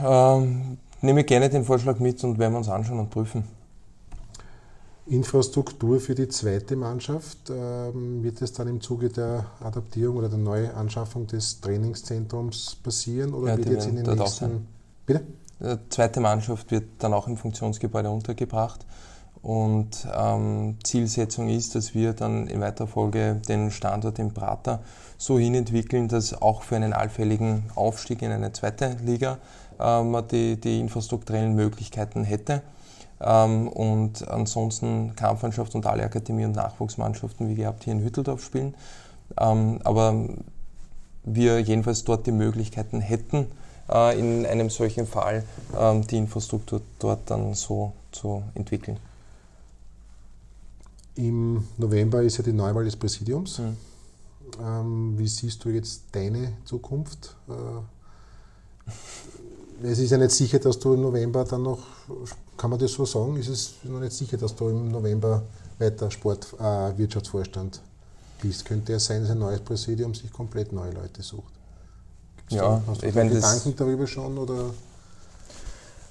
[0.04, 3.44] Ähm, nehme gerne den Vorschlag mit und werden wir uns anschauen und prüfen.
[5.06, 10.38] Infrastruktur für die zweite Mannschaft, ähm, wird es dann im Zuge der Adaptierung oder der
[10.38, 14.66] Neuanschaffung des Trainingszentrums passieren oder ja, wird jetzt in den nächsten...
[15.06, 15.24] Bitte?
[15.90, 18.86] Zweite Mannschaft wird dann auch im Funktionsgebäude untergebracht.
[19.42, 24.80] Und ähm, Zielsetzung ist, dass wir dann in weiterer Folge den Standort in Prater
[25.16, 29.38] so hinentwickeln, dass auch für einen allfälligen Aufstieg in eine zweite Liga
[29.78, 32.62] äh, man die, die infrastrukturellen Möglichkeiten hätte.
[33.20, 38.74] Ähm, und ansonsten Kampfmannschaft und alle Akademie- und Nachwuchsmannschaften wie gehabt hier in Hütteldorf spielen.
[39.38, 40.26] Ähm, aber
[41.24, 43.46] wir jedenfalls dort die Möglichkeiten hätten,
[43.90, 45.44] äh, in einem solchen Fall
[45.78, 48.98] ähm, die Infrastruktur dort dann so zu entwickeln.
[51.16, 53.58] Im November ist ja die Neuwahl des Präsidiums.
[53.58, 53.76] Mhm.
[54.62, 57.36] Ähm, wie siehst du jetzt deine Zukunft?
[57.48, 57.52] Äh,
[59.82, 61.80] es ist ja nicht sicher, dass du im November dann noch,
[62.56, 65.42] kann man das so sagen, ist es noch nicht sicher, dass du im November
[65.78, 67.80] weiter Sport, äh, Wirtschaftsvorstand
[68.42, 71.59] liest, könnte es sein, dass ein neues Präsidium sich komplett neue Leute sucht.
[72.50, 74.70] Ja, da, hast du ich meine, Gedanken darüber schon oder?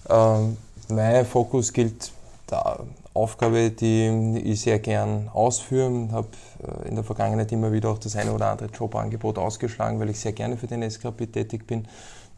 [0.09, 0.57] Ähm,
[0.89, 2.11] mein Fokus gilt
[2.49, 2.79] der
[3.13, 5.91] Aufgabe, die ich sehr gern ausführe.
[6.07, 6.27] Ich habe
[6.63, 10.19] äh, in der Vergangenheit immer wieder auch das eine oder andere Jobangebot ausgeschlagen, weil ich
[10.19, 11.85] sehr gerne für den SKP tätig bin.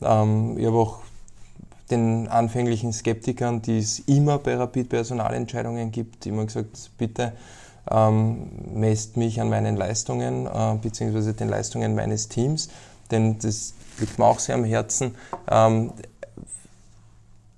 [0.01, 0.99] Ähm, ich habe auch
[1.91, 7.33] den anfänglichen Skeptikern, die es immer bei Rapid Personalentscheidungen gibt, immer gesagt, bitte
[7.89, 11.33] ähm, messt mich an meinen Leistungen äh, bzw.
[11.33, 12.69] den Leistungen meines Teams,
[13.11, 15.15] denn das liegt mir auch sehr am Herzen.
[15.49, 15.93] Ähm,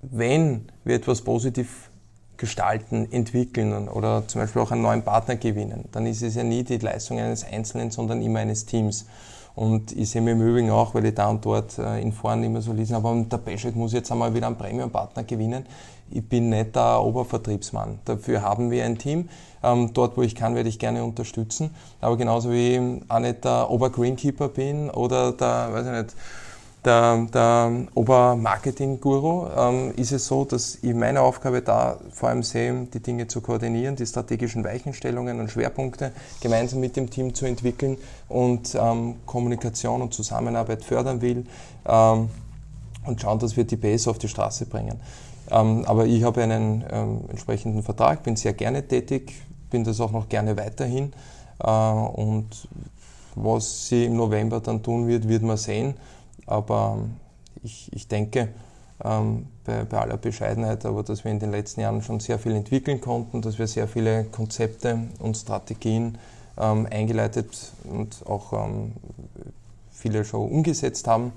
[0.02, 1.90] wenn wir etwas positiv
[2.36, 6.62] gestalten, entwickeln oder zum Beispiel auch einen neuen Partner gewinnen, dann ist es ja nie
[6.62, 9.06] die Leistung eines Einzelnen, sondern immer eines Teams.
[9.54, 12.42] Und ich sehe mir im Übrigen auch, weil ich da und dort äh, in Foren
[12.42, 15.64] immer so lesen, aber der Peschek muss jetzt einmal wieder einen Premium-Partner gewinnen.
[16.10, 18.00] Ich bin nicht der Obervertriebsmann.
[18.04, 19.28] Dafür haben wir ein Team.
[19.62, 21.70] Ähm, dort, wo ich kann, werde ich gerne unterstützen.
[22.00, 26.16] Aber genauso wie ich auch nicht der Obergreenkeeper bin oder der, weiß ich nicht,
[26.84, 32.86] der, der Obermarketing-Guru, ähm, ist es so, dass ich meine Aufgabe da vor allem sehe,
[32.92, 37.96] die Dinge zu koordinieren, die strategischen Weichenstellungen und Schwerpunkte gemeinsam mit dem Team zu entwickeln
[38.28, 41.46] und ähm, Kommunikation und Zusammenarbeit fördern will
[41.86, 42.28] ähm,
[43.06, 45.00] und schauen, dass wir die PS auf die Straße bringen.
[45.50, 49.32] Ähm, aber ich habe einen ähm, entsprechenden Vertrag, bin sehr gerne tätig,
[49.70, 51.12] bin das auch noch gerne weiterhin
[51.60, 52.68] äh, und
[53.36, 55.94] was sie im November dann tun wird, wird man sehen.
[56.46, 57.16] Aber ähm,
[57.62, 58.48] ich, ich denke,
[59.02, 62.54] ähm, bei, bei, aller Bescheidenheit, aber dass wir in den letzten Jahren schon sehr viel
[62.54, 66.18] entwickeln konnten, dass wir sehr viele Konzepte und Strategien
[66.58, 68.92] ähm, eingeleitet und auch ähm,
[69.90, 71.32] viele schon umgesetzt haben.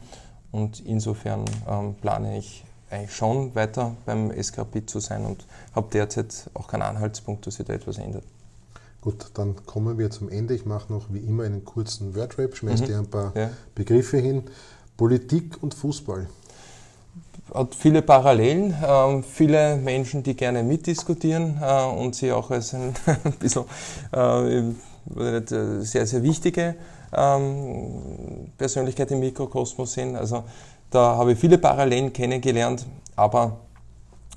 [0.52, 5.46] Und insofern ähm, plane ich eigentlich schon weiter beim SKP zu sein und
[5.76, 8.24] habe derzeit auch keinen Anhaltspunkt, dass sich da etwas ändert.
[9.02, 10.54] Gut, dann kommen wir zum Ende.
[10.54, 12.86] Ich mache noch wie immer einen kurzen Wordrap, schmeiß mhm.
[12.86, 13.50] dir ein paar ja.
[13.76, 14.44] Begriffe hin.
[14.98, 16.28] Politik und Fußball?
[17.54, 22.94] Hat viele Parallelen, äh, viele Menschen, die gerne mitdiskutieren äh, und sie auch als ein
[23.40, 23.64] bisschen
[24.12, 24.74] äh,
[25.82, 26.76] sehr, sehr wichtige
[27.14, 30.16] ähm, Persönlichkeit im Mikrokosmos sind.
[30.16, 30.44] Also
[30.90, 32.86] da habe ich viele Parallelen kennengelernt,
[33.16, 33.60] aber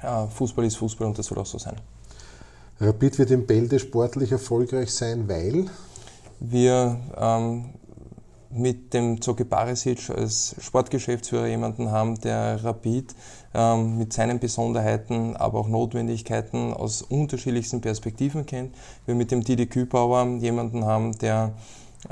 [0.02, 1.76] äh, Fußball ist Fußball und das soll auch so sein.
[2.80, 5.66] Rapid wird in Bälde sportlich erfolgreich sein, weil?
[6.38, 7.66] Wir ähm,
[8.52, 13.14] mit dem Zoki Barisic als Sportgeschäftsführer jemanden haben, der Rapid
[13.54, 18.74] ähm, mit seinen Besonderheiten, aber auch Notwendigkeiten aus unterschiedlichsten Perspektiven kennt.
[19.06, 21.52] Wir mit dem Didi Kübauer jemanden haben, der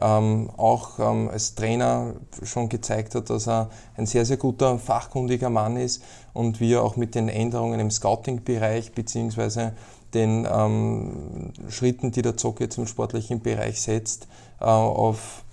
[0.01, 5.51] ähm, auch ähm, als Trainer schon gezeigt hat, dass er ein sehr, sehr guter, fachkundiger
[5.51, 6.03] Mann ist
[6.34, 9.72] und wir auch mit den Änderungen im Scouting-Bereich beziehungsweise
[10.14, 14.28] den ähm, Schritten, die der Zock jetzt im sportlichen Bereich setzt,
[14.61, 15.45] äh, auf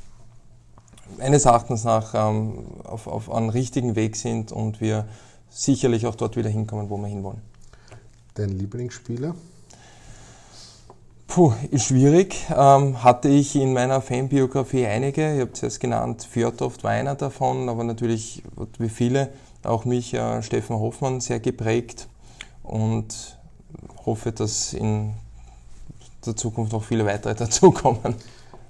[1.18, 5.06] meines Erachtens nach ähm, auf, auf einem richtigen Weg sind und wir
[5.50, 7.42] sicherlich auch dort wieder hinkommen, wo wir hinwollen.
[8.34, 9.36] Dein Lieblingsspieler?
[11.28, 12.46] Puh, ist schwierig.
[12.56, 15.36] Ähm, hatte ich in meiner Fanbiografie einige.
[15.36, 18.44] Ich habe zuerst genannt, Fjordhoft war einer davon, aber natürlich,
[18.78, 19.30] wie viele,
[19.64, 22.08] auch mich, äh, Steffen Hoffmann, sehr geprägt
[22.64, 23.38] und
[24.06, 25.14] hoffe, dass in
[26.26, 28.16] der Zukunft noch viele weitere dazukommen.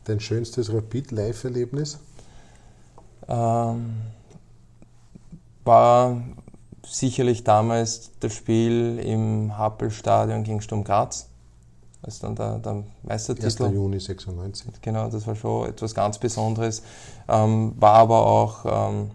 [0.06, 2.00] Dein schönstes Rapid-Live-Erlebnis?
[3.28, 4.02] Ähm,
[5.64, 6.22] war
[6.86, 11.28] sicherlich damals das Spiel im Happelstadion gegen Sturm Graz.
[12.06, 13.64] Ist dann der, der Meistertitel.
[13.64, 13.74] 1.
[13.74, 14.74] Juni 96.
[14.82, 16.84] Genau, das war schon etwas ganz Besonderes.
[17.28, 19.12] Ähm, war aber auch ähm,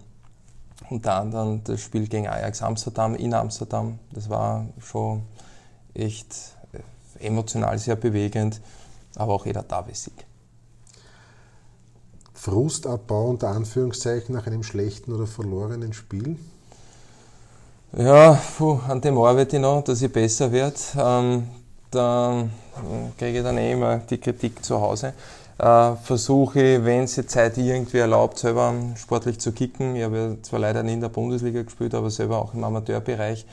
[0.91, 4.01] unter anderem das Spiel gegen Ajax Amsterdam in Amsterdam.
[4.13, 5.23] Das war schon
[5.95, 6.35] echt
[7.21, 8.61] emotional sehr bewegend,
[9.15, 10.27] aber auch jeder Davis-Sieg.
[12.41, 16.39] Frustabbau unter Anführungszeichen nach einem schlechten oder verlorenen Spiel?
[17.95, 20.77] Ja, puh, an dem arbeite ich noch, dass ich besser werde.
[20.97, 21.49] Ähm,
[21.91, 25.13] da äh, kriege ich dann eh immer die Kritik zu Hause.
[25.59, 29.97] Äh, versuche, wenn es die Zeit irgendwie erlaubt, selber sportlich zu kicken.
[29.97, 33.45] Ich habe ja zwar leider nie in der Bundesliga gespielt, aber selber auch im Amateurbereich.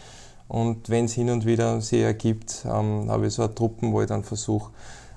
[0.47, 4.07] Und wenn es hin und wieder sich ergibt, ähm, habe ich so Truppen, wo ich
[4.07, 4.71] dann versuche,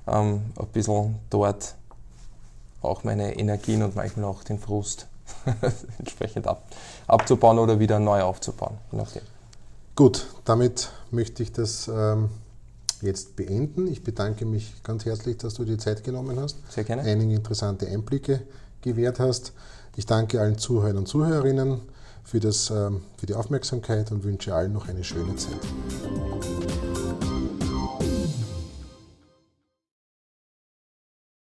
[0.08, 1.76] ähm, ein bisschen dort
[2.82, 5.06] auch meine Energien und manchmal auch den Frust
[5.98, 6.64] entsprechend ab,
[7.06, 8.78] abzubauen oder wieder neu aufzubauen.
[9.96, 12.30] Gut, damit möchte ich das ähm,
[13.02, 13.86] jetzt beenden.
[13.86, 16.58] Ich bedanke mich ganz herzlich, dass du dir Zeit genommen hast.
[16.70, 17.02] Sehr gerne.
[17.02, 18.42] Einige interessante Einblicke
[18.82, 19.52] gewährt hast.
[19.96, 21.80] Ich danke allen Zuhörern und Zuhörerinnen
[22.24, 25.60] für, das, ähm, für die Aufmerksamkeit und wünsche allen noch eine schöne Zeit.